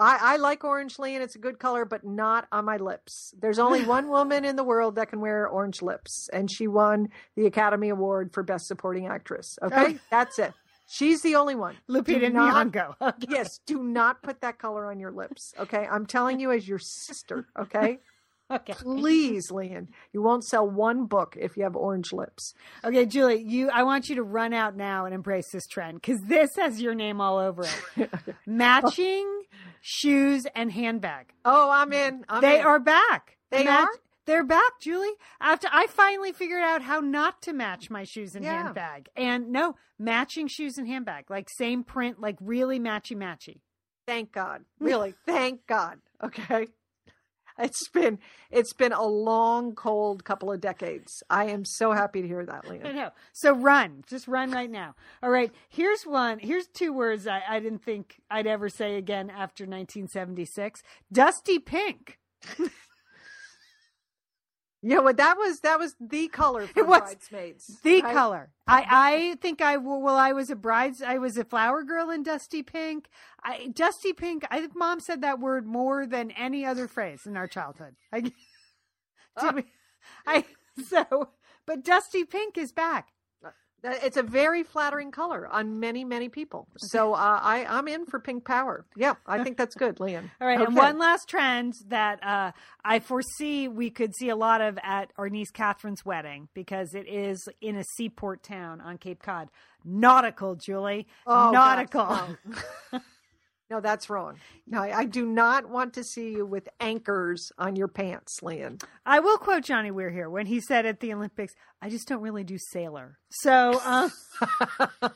[0.00, 1.22] I, I like orange, Lian.
[1.22, 3.34] It's a good color, but not on my lips.
[3.40, 7.08] There's only one woman in the world that can wear orange lips, and she won
[7.36, 9.58] the Academy Award for Best Supporting Actress.
[9.62, 9.94] Okay.
[9.96, 9.98] Oh.
[10.10, 10.52] That's it.
[10.90, 11.76] She's the only one.
[11.88, 12.94] Lupita Nyong'o.
[13.00, 13.26] Okay.
[13.28, 15.52] yes, do not put that color on your lips.
[15.58, 15.86] Okay.
[15.86, 17.46] I'm telling you as your sister.
[17.58, 17.98] Okay.
[18.50, 18.72] Okay.
[18.72, 19.88] Please, Lian.
[20.14, 22.54] You won't sell one book if you have orange lips.
[22.82, 26.22] Okay, Julie, you I want you to run out now and embrace this trend because
[26.22, 27.66] this has your name all over
[27.98, 28.10] it.
[28.46, 29.42] Matching
[29.82, 31.34] shoes and handbag.
[31.44, 32.24] Oh, I'm in.
[32.26, 32.66] I'm they in.
[32.66, 33.36] are back.
[33.50, 33.90] They Match- are?
[34.28, 35.14] They're back, Julie.
[35.40, 38.64] After I finally figured out how not to match my shoes and Yeah.
[38.64, 39.08] handbag.
[39.16, 43.62] And no, matching shoes and handbag, like same print, like really matchy matchy.
[44.06, 44.66] Thank God.
[44.78, 44.84] Hmm.
[44.84, 46.00] Really, thank God.
[46.22, 46.66] Okay.
[47.58, 48.18] It's been
[48.50, 51.22] it's been a long, cold couple of decades.
[51.30, 52.94] I am so happy to hear that, I Lian.
[52.94, 53.10] know.
[53.32, 54.94] So run, just run right now.
[55.22, 55.50] All right.
[55.70, 56.38] Here's one.
[56.38, 60.82] Here's two words I, I didn't think I'd ever say again after 1976.
[61.10, 62.18] Dusty pink.
[64.82, 67.80] Yeah, well, that was that was the color for was bridesmaids.
[67.82, 68.14] The right?
[68.14, 68.50] color.
[68.66, 72.22] I, I think I well, I was a bride's I was a flower girl in
[72.22, 73.08] dusty pink.
[73.42, 74.44] I dusty pink.
[74.50, 77.96] I think mom said that word more than any other phrase in our childhood.
[78.12, 78.34] I, we-
[79.36, 79.54] ah.
[80.26, 80.44] I
[80.88, 81.30] so
[81.66, 83.08] but dusty pink is back.
[83.84, 86.66] It's a very flattering color on many, many people.
[86.76, 88.84] So uh, I I'm in for pink power.
[88.96, 90.30] Yeah, I think that's good, Lian.
[90.40, 92.52] All right, and one last trend that uh,
[92.84, 97.06] I foresee we could see a lot of at our niece Catherine's wedding because it
[97.08, 99.48] is in a seaport town on Cape Cod.
[99.84, 101.06] Nautical, Julie.
[101.26, 102.36] Oh, Nautical.
[103.70, 103.80] no.
[103.80, 104.36] That's wrong.
[104.66, 108.80] No, I, do not want to see you with anchors on your pants, Lian.
[109.06, 112.20] I will quote Johnny Weir here when he said at the Olympics, "I just don't
[112.22, 114.08] really do sailor." So, uh,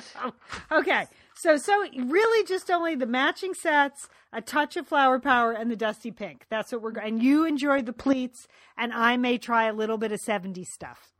[0.00, 0.34] so,
[0.72, 1.06] okay,
[1.36, 5.76] so so really just only the matching sets, a touch of flower power, and the
[5.76, 6.46] dusty pink.
[6.48, 7.08] That's what we're going.
[7.08, 11.12] And you enjoy the pleats, and I may try a little bit of '70s stuff.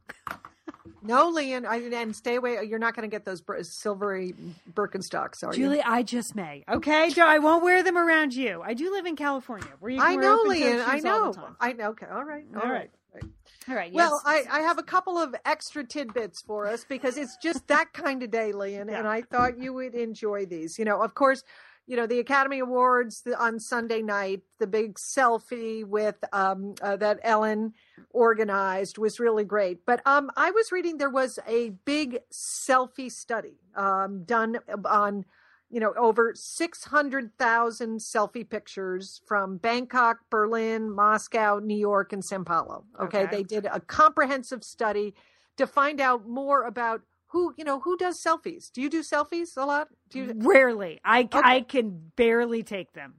[1.02, 2.62] No, Lian, I, and stay away.
[2.64, 4.34] You're not going to get those bir- silvery
[4.72, 5.64] Birkenstocks, are you?
[5.64, 6.64] Julie, I just may.
[6.68, 8.62] Okay, Joe, I won't wear them around you.
[8.64, 10.80] I do live in California, where you can I wear know, Lian.
[10.80, 11.34] I know.
[11.60, 11.88] I know.
[11.90, 12.06] Okay.
[12.06, 12.44] All right.
[12.54, 12.90] All All right.
[13.14, 13.24] right.
[13.68, 13.92] All right.
[13.92, 14.46] Well, yes.
[14.50, 18.22] I, I have a couple of extra tidbits for us because it's just that kind
[18.22, 20.78] of day, Lian, and I thought you would enjoy these.
[20.78, 21.42] You know, of course,
[21.86, 24.42] you know the Academy Awards the, on Sunday night.
[24.58, 27.74] The big selfie with um, uh, that Ellen
[28.10, 29.86] organized was really great.
[29.86, 35.24] But um, I was reading there was a big selfie study um, done on
[35.68, 42.84] you know, over 600,000 selfie pictures from Bangkok, Berlin, Moscow, New York, and Sao Paulo.
[43.00, 43.24] Okay?
[43.24, 43.36] Okay.
[43.36, 45.14] They did a comprehensive study
[45.56, 47.02] to find out more about
[47.36, 48.72] who, you know, who does selfies.
[48.72, 49.88] Do you do selfies a lot?
[50.08, 50.26] Do you?
[50.34, 51.00] Mm, rarely.
[51.04, 51.40] I, Okay.
[51.44, 53.16] I can barely take them.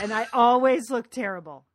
[0.00, 1.66] And I always look terrible.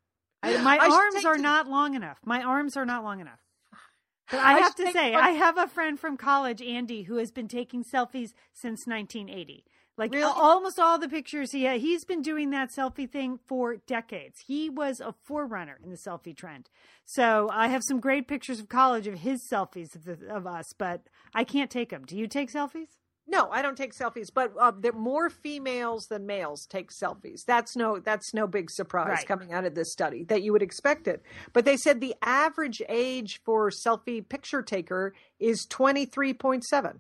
[0.44, 2.20] I, my I arms are the- not long enough.
[2.26, 3.40] My arms are not long enough.
[4.32, 7.18] But I, I have to say, one- I have a friend from college, Andy, who
[7.18, 9.64] has been taking selfies since 1980.
[9.98, 10.24] Like Really?
[10.36, 14.42] almost all the pictures he he's been doing that selfie thing for decades.
[14.46, 16.70] He was a forerunner in the selfie trend.
[17.06, 20.74] So I have some great pictures of college of his selfies of, the, of us,
[20.78, 22.04] but I can't take them.
[22.06, 22.88] Do you take selfies?
[23.28, 27.44] No, I don't take selfies, but uh, there more females than males take selfies.
[27.48, 29.28] That's no that's no big surprise Right.
[29.28, 31.24] coming out of this study that you would expect it.
[31.52, 37.00] But they said the average age for selfie picture taker is 23.7.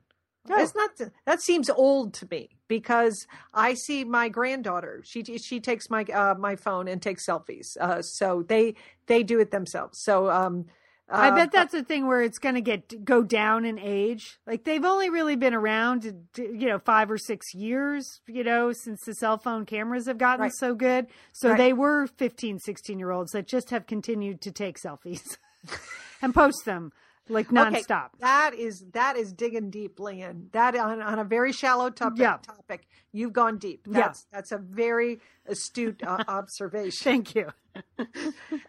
[0.49, 0.55] Oh.
[0.55, 0.91] That's not
[1.25, 2.49] that seems old to me.
[2.67, 5.01] because I see my granddaughter.
[5.03, 7.75] She she takes my uh, my phone and takes selfies.
[7.79, 8.75] Uh, so they
[9.07, 9.99] they do it themselves.
[10.03, 10.65] So um,
[11.09, 14.37] I uh, bet that's a thing where it's going to get go down in age.
[14.47, 16.03] Like they've only really been around,
[16.37, 20.41] you know, five or six years, you know, since the cell phone cameras have gotten
[20.41, 20.51] Right.
[20.55, 21.07] so good.
[21.31, 21.57] So Right.
[21.57, 25.37] they were 15, 16 year olds that just have continued to take selfies
[26.21, 26.91] and post them
[27.29, 28.09] like nonstop.
[28.19, 30.49] That is that is digging deep, Lian.
[30.51, 32.19] That on, on a very shallow topic.
[32.19, 32.37] Yeah.
[32.41, 32.87] Topic.
[33.11, 33.87] You've gone deep.
[33.87, 33.93] Yeah.
[34.01, 37.03] That's that's a very astute uh, observation.
[37.03, 37.47] Thank you.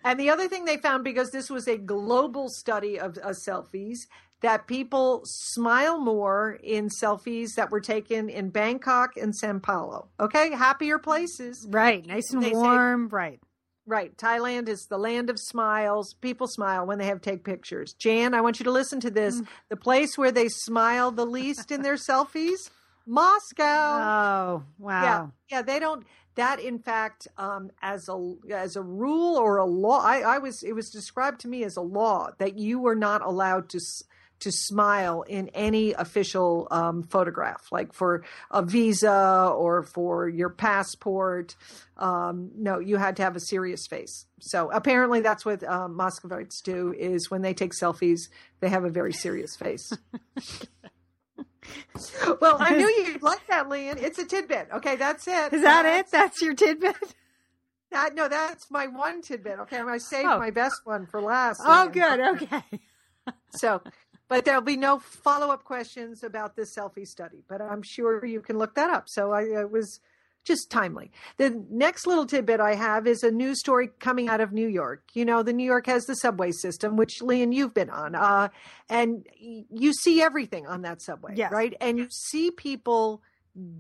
[0.04, 3.98] And the other thing they found, because this was a global study of, of selfies,
[4.40, 10.09] that people smile more in selfies that were taken in Bangkok and Sao Paulo.
[10.20, 11.66] Okay, happier places.
[11.70, 12.04] Right.
[12.07, 13.09] Nice and They say- warm.
[13.09, 13.40] right.
[13.87, 14.16] Right.
[14.16, 16.14] Thailand is the land of smiles.
[16.14, 17.93] People smile when they have take pictures.
[17.95, 19.41] Jan, I want you to listen to this.
[19.41, 19.47] Mm.
[19.68, 22.70] The place where they smile the least in their selfies,
[23.07, 23.62] Moscow.
[23.62, 25.03] Oh, wow.
[25.03, 26.05] Yeah, yeah, they don't.
[26.34, 30.62] That, in fact, um, as a as a rule or a law, I, I was
[30.64, 33.80] it was described to me as a law that you were not allowed to
[34.41, 41.57] to smile in any official um, photograph, like for a visa or for your passport.
[41.97, 44.26] Um, no, you had to have a serious face.
[44.41, 48.28] So apparently, that's what um, Muscovites do: is when they take selfies,
[48.61, 49.91] they have a very serious face.
[52.41, 53.99] well, I knew you'd like that, Lian.
[53.99, 54.68] It's a tidbit.
[54.74, 55.53] Okay, that's it.
[55.53, 56.07] Is that That's- it?
[56.12, 56.97] That's your tidbit?
[57.93, 59.61] That, no, that's my one tidbit.
[59.61, 60.41] Okay, I saved Oh.
[60.41, 61.61] my best one for last.
[61.64, 62.18] Oh, good.
[62.20, 62.62] Okay.
[63.51, 63.80] So,
[64.29, 67.43] but there'll be no follow up questions about this selfie study.
[67.49, 69.05] But I'm sure you can look that up.
[69.09, 70.01] So I, I was
[70.45, 71.11] just timely.
[71.39, 75.03] The next little tidbit I have is a news story coming out of New York.
[75.12, 78.49] You know, the New York has the subway system, which Lian, you've been on, uh,
[78.89, 81.51] and you see everything on that subway, Yes.
[81.51, 81.74] right?
[81.81, 83.22] And you see people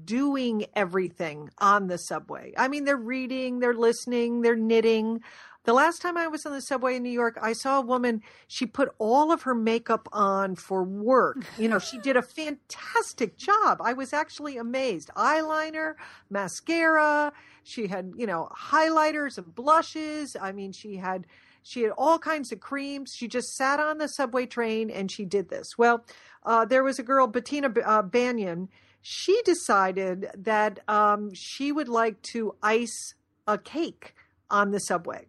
[0.04, 2.54] doing everything on the subway.
[2.56, 5.20] I mean, they're reading, they're listening, they're knitting.
[5.66, 8.22] The last time I was on the subway in New York, I saw a woman,
[8.46, 11.44] she put all of her makeup on for work.
[11.58, 13.78] You know, she did a fantastic job.
[13.82, 15.10] I was actually amazed.
[15.16, 15.94] Eyeliner,
[16.30, 17.32] mascara,
[17.64, 20.36] she had, you know, highlighters and blushes.
[20.40, 21.26] I mean, she had
[21.64, 23.12] she had all kinds of creams.
[23.16, 25.76] She just sat on the subway train and she did this.
[25.76, 26.04] Well,
[26.44, 28.68] uh, there was a girl, Bettina uh, Banyan.
[29.00, 33.14] She decided that um, she would like to ice
[33.48, 34.14] a cake
[34.48, 35.26] on the subway.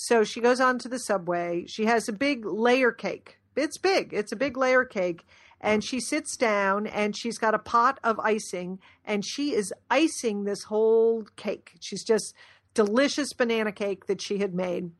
[0.00, 1.64] So she goes on to the subway.
[1.66, 3.40] She has a big layer cake.
[3.56, 4.14] It's big.
[4.14, 5.26] It's a big layer cake.
[5.60, 10.44] And she sits down and she's got a pot of icing and she is icing
[10.44, 11.72] this whole cake.
[11.80, 12.32] She's just
[12.74, 14.92] delicious banana cake that she had made.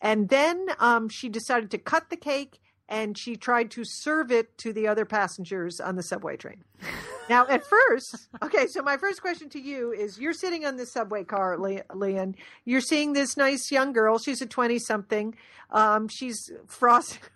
[0.00, 4.56] And then um, she decided to cut the cake and she tried to serve it
[4.56, 6.64] to the other passengers on the subway train.
[7.28, 10.86] Now, at first, okay, so my first question to you is you're sitting on the
[10.86, 12.34] subway car, Le- Lian.
[12.64, 14.18] You're seeing this nice young girl.
[14.18, 15.34] She's a 20 something.
[15.70, 17.18] Um, she's frost.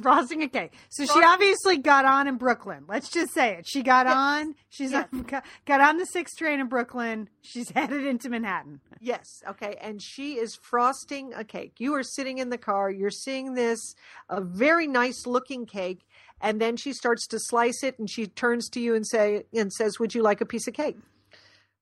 [0.00, 0.72] frosting a cake.
[0.88, 2.84] So she obviously got on in Brooklyn.
[2.88, 3.66] Let's just say it.
[3.68, 4.14] She got Yes.
[4.16, 4.54] on.
[4.70, 5.04] She's Yeah.
[5.26, 7.28] got, got on the sixth train in Brooklyn.
[7.42, 8.80] She's headed into Manhattan.
[9.00, 9.26] Yes.
[9.46, 9.76] Okay.
[9.80, 11.74] And she is frosting a cake.
[11.78, 12.90] You are sitting in the car.
[12.90, 13.94] You're seeing this,
[14.30, 16.00] a very nice looking cake.
[16.42, 19.72] And then she starts to slice it and she turns to you and say, and
[19.72, 20.98] says, would you like a piece of cake?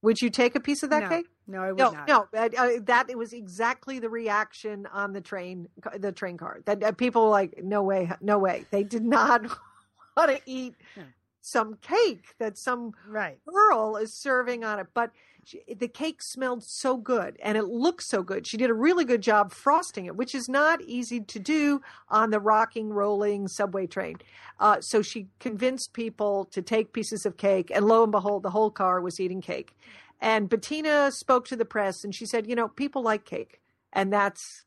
[0.02, 1.26] Would you take a piece of that no, cake?
[1.46, 2.08] no, I would no, not.
[2.08, 6.60] no, uh, that it was exactly the reaction on the train, the train car.
[6.66, 8.64] That uh, people were like, no way, no way.
[8.70, 9.42] They did not
[10.16, 11.04] want to eat Yeah.
[11.40, 13.38] some cake that some Right.
[13.46, 14.88] girl is serving on it.
[14.94, 15.10] But
[15.44, 18.46] she, the cake smelled so good and it looked so good.
[18.46, 22.30] She did a really good job frosting it, which is not easy to do on
[22.30, 24.16] the rocking, rolling subway train.
[24.58, 28.50] Uh, so she convinced people to take pieces of cake, and lo and behold, the
[28.50, 29.74] whole car was eating cake.
[30.20, 33.60] And Bettina spoke to the press, and she said, "You know, people like cake,
[33.92, 34.64] and that's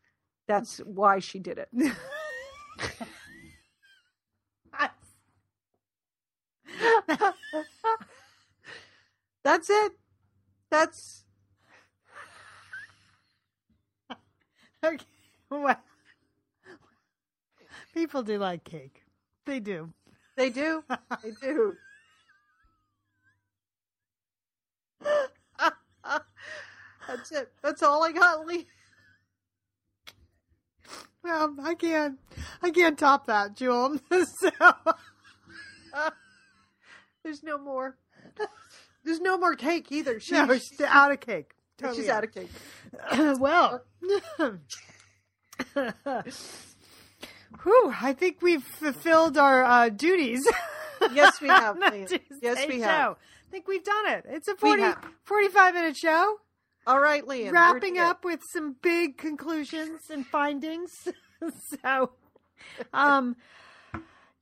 [0.48, 1.70] that's why she did it."
[9.44, 9.92] That's it.
[10.74, 11.24] That's
[14.84, 15.06] Okay.
[15.52, 15.80] Well,
[17.94, 19.04] people do like cake.
[19.46, 19.94] They do.
[20.36, 20.84] they do.
[21.22, 21.76] They do.
[27.08, 27.52] That's it.
[27.62, 28.66] That's all I got, Lee.
[31.24, 32.18] Well, I can't.
[32.64, 34.00] I can't top that, Jewel.
[34.26, 34.50] so,
[37.24, 37.96] There's no more.
[39.04, 40.20] There's no more cake either.
[40.20, 41.54] She, no, she's out of cake.
[41.78, 42.50] Totally she's out of cake.
[43.40, 43.84] well,
[47.64, 50.48] whew, I think we've fulfilled our uh, duties.
[51.14, 52.08] Yes, we have, on the Leah.
[52.08, 52.86] Tuesday Yes, we show.
[52.86, 53.12] have.
[53.14, 54.26] I think we've done it.
[54.30, 54.84] It's a We 40,
[55.26, 56.38] 45 minute show.
[56.86, 60.92] All right, we're wrapping up with some big conclusions and findings.
[61.84, 62.12] so,
[62.94, 63.36] um,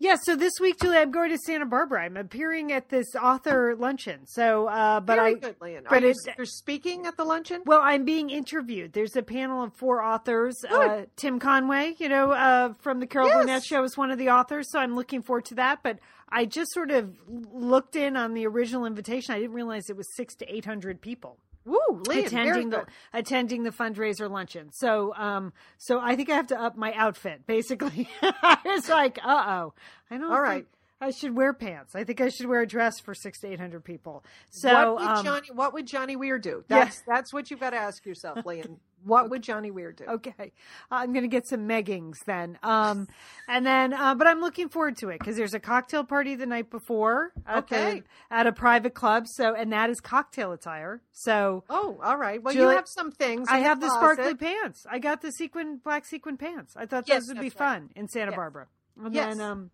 [0.01, 0.15] yeah.
[0.23, 2.03] So this week, Julie, I'm going to Santa Barbara.
[2.03, 4.25] I'm appearing at this author luncheon.
[4.25, 5.83] So, uh, but Very I, good, Lian.
[5.89, 7.61] but Are you, you're speaking at the luncheon?
[7.65, 8.93] well, I'm being interviewed.
[8.93, 10.55] There's a panel of four authors.
[10.69, 13.37] Uh, Tim Conway, you know, uh, from the Carol Yes.
[13.37, 14.71] Burnett Show, is one of the authors.
[14.71, 15.83] So I'm looking forward to that.
[15.83, 15.99] But
[16.29, 17.15] I just sort of
[17.53, 19.35] looked in on the original invitation.
[19.35, 22.25] I didn't realize it was six to eight hundred people Woo, Lian.
[22.25, 24.71] attending the attending the fundraiser luncheon.
[24.71, 28.09] So um so I think I have to up my outfit basically.
[28.21, 29.73] I was like, uh oh.
[30.09, 30.67] I don't All think right.
[31.01, 31.95] I should wear pants.
[31.95, 34.23] I think I should wear a dress for six to eight hundred people.
[34.51, 35.47] So what would um, Johnny?
[35.53, 36.63] What would Johnny Weir do?
[36.69, 36.85] Yeah.
[36.85, 38.77] That's that's what you've got to ask yourself, Lian.
[39.03, 40.03] What would Johnny Weir do?
[40.07, 40.51] Okay,
[40.91, 42.59] I'm going to get some meggings then.
[42.61, 43.07] Um,
[43.49, 46.45] and then, uh, but I'm looking forward to it because there's a cocktail party the
[46.45, 48.03] night before at, the- Okay.
[48.29, 49.25] at a private club.
[49.27, 51.01] So, and that is cocktail attire.
[51.13, 52.43] So Oh, all right.
[52.43, 53.47] Well, Julie, you have some things.
[53.49, 54.17] I have the closet.
[54.17, 54.85] sparkly pants.
[54.87, 56.75] I got the sequin black sequin pants.
[56.77, 57.53] I thought Yes, those would be right.
[57.53, 58.35] fun in Santa Yes.
[58.37, 58.67] Barbara.
[59.03, 59.35] And Yes.
[59.35, 59.71] then um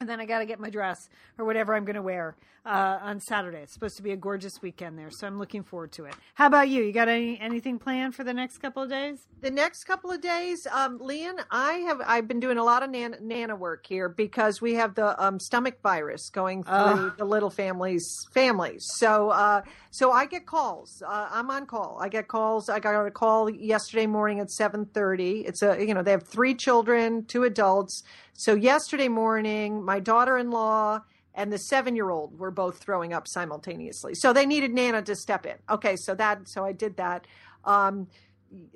[0.00, 2.36] and then I got to get my dress or whatever I'm going to wear
[2.66, 3.58] uh, on Saturday.
[3.58, 6.14] It's supposed to be a gorgeous weekend there, so I'm looking forward to it.
[6.34, 6.82] How about you?
[6.82, 9.26] You got any anything planned for the next couple of days?
[9.40, 12.88] the next couple of days, um, Lian, I have I've been doing a lot of
[12.90, 17.16] nan- nana work here because we have the um, stomach virus going through Ugh.
[17.18, 18.86] the little families families.
[18.94, 21.02] So uh, so I get calls.
[21.06, 21.98] Uh, I'm on call.
[22.00, 22.70] I get calls.
[22.70, 25.40] I got a call yesterday morning at seven thirty.
[25.40, 28.02] It's a you know they have three children, two adults.
[28.34, 31.00] So yesterday morning, my daughter-in-law
[31.34, 34.14] and the seven-year-old were both throwing up simultaneously.
[34.14, 35.56] So they needed Nana to step in.
[35.70, 37.26] Okay, so that so I did that.
[37.64, 38.08] Um,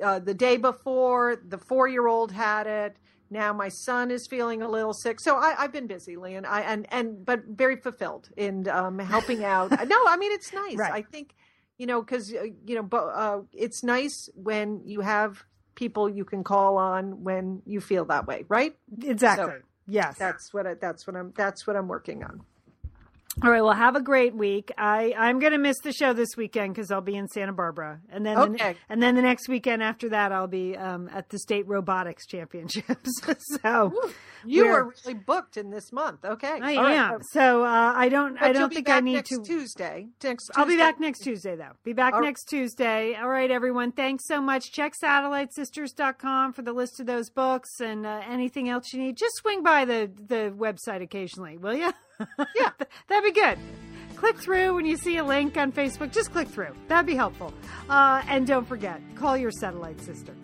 [0.02, 2.96] uh, the day before, the four-year-old had it.
[3.30, 6.46] Now my son is feeling a little sick, so I, I've been busy, Lian.
[6.46, 9.70] I and and but very fulfilled in um, helping out.
[9.86, 10.76] no, I mean it's nice.
[10.76, 10.92] Right.
[10.92, 11.34] I think
[11.76, 15.44] you know because uh, you know, but uh, it's nice when you have
[15.78, 18.74] people you can call on when you feel that way, right?
[19.00, 19.46] Exactly.
[19.46, 20.18] So, yes.
[20.18, 22.40] That's what I, that's what I'm that's what I'm working on.
[23.40, 23.62] All right.
[23.62, 24.72] Well, have a great week.
[24.76, 28.00] I I'm going to miss the show this weekend because I'll be in Santa Barbara,
[28.10, 28.72] and then Okay.
[28.72, 32.26] the, and then the next weekend after that, I'll be um, at the state robotics
[32.26, 33.10] championships.
[33.62, 33.92] so
[34.44, 36.24] You We're- really booked in this month.
[36.24, 36.96] Okay, I All right.
[36.96, 37.20] am.
[37.30, 39.42] So uh, I don't But I don't think I need next to.
[39.44, 40.08] Tuesday.
[40.24, 41.72] Next I'll be back next Tuesday, though.
[41.84, 43.14] Be back All- next Tuesday.
[43.14, 43.92] All right, everyone.
[43.92, 44.72] Thanks so much.
[44.72, 49.16] Check satellitesisters.com for the list of those books and uh, anything else you need.
[49.16, 51.92] Just swing by the, the website occasionally, will you?
[52.56, 52.70] Yeah.
[53.08, 53.58] That'd be good.
[54.16, 56.12] Click through when you see a link on Facebook.
[56.12, 56.74] Just click through.
[56.88, 57.54] That'd be helpful.
[57.88, 60.34] Uh, and don't forget, call your satellite sister.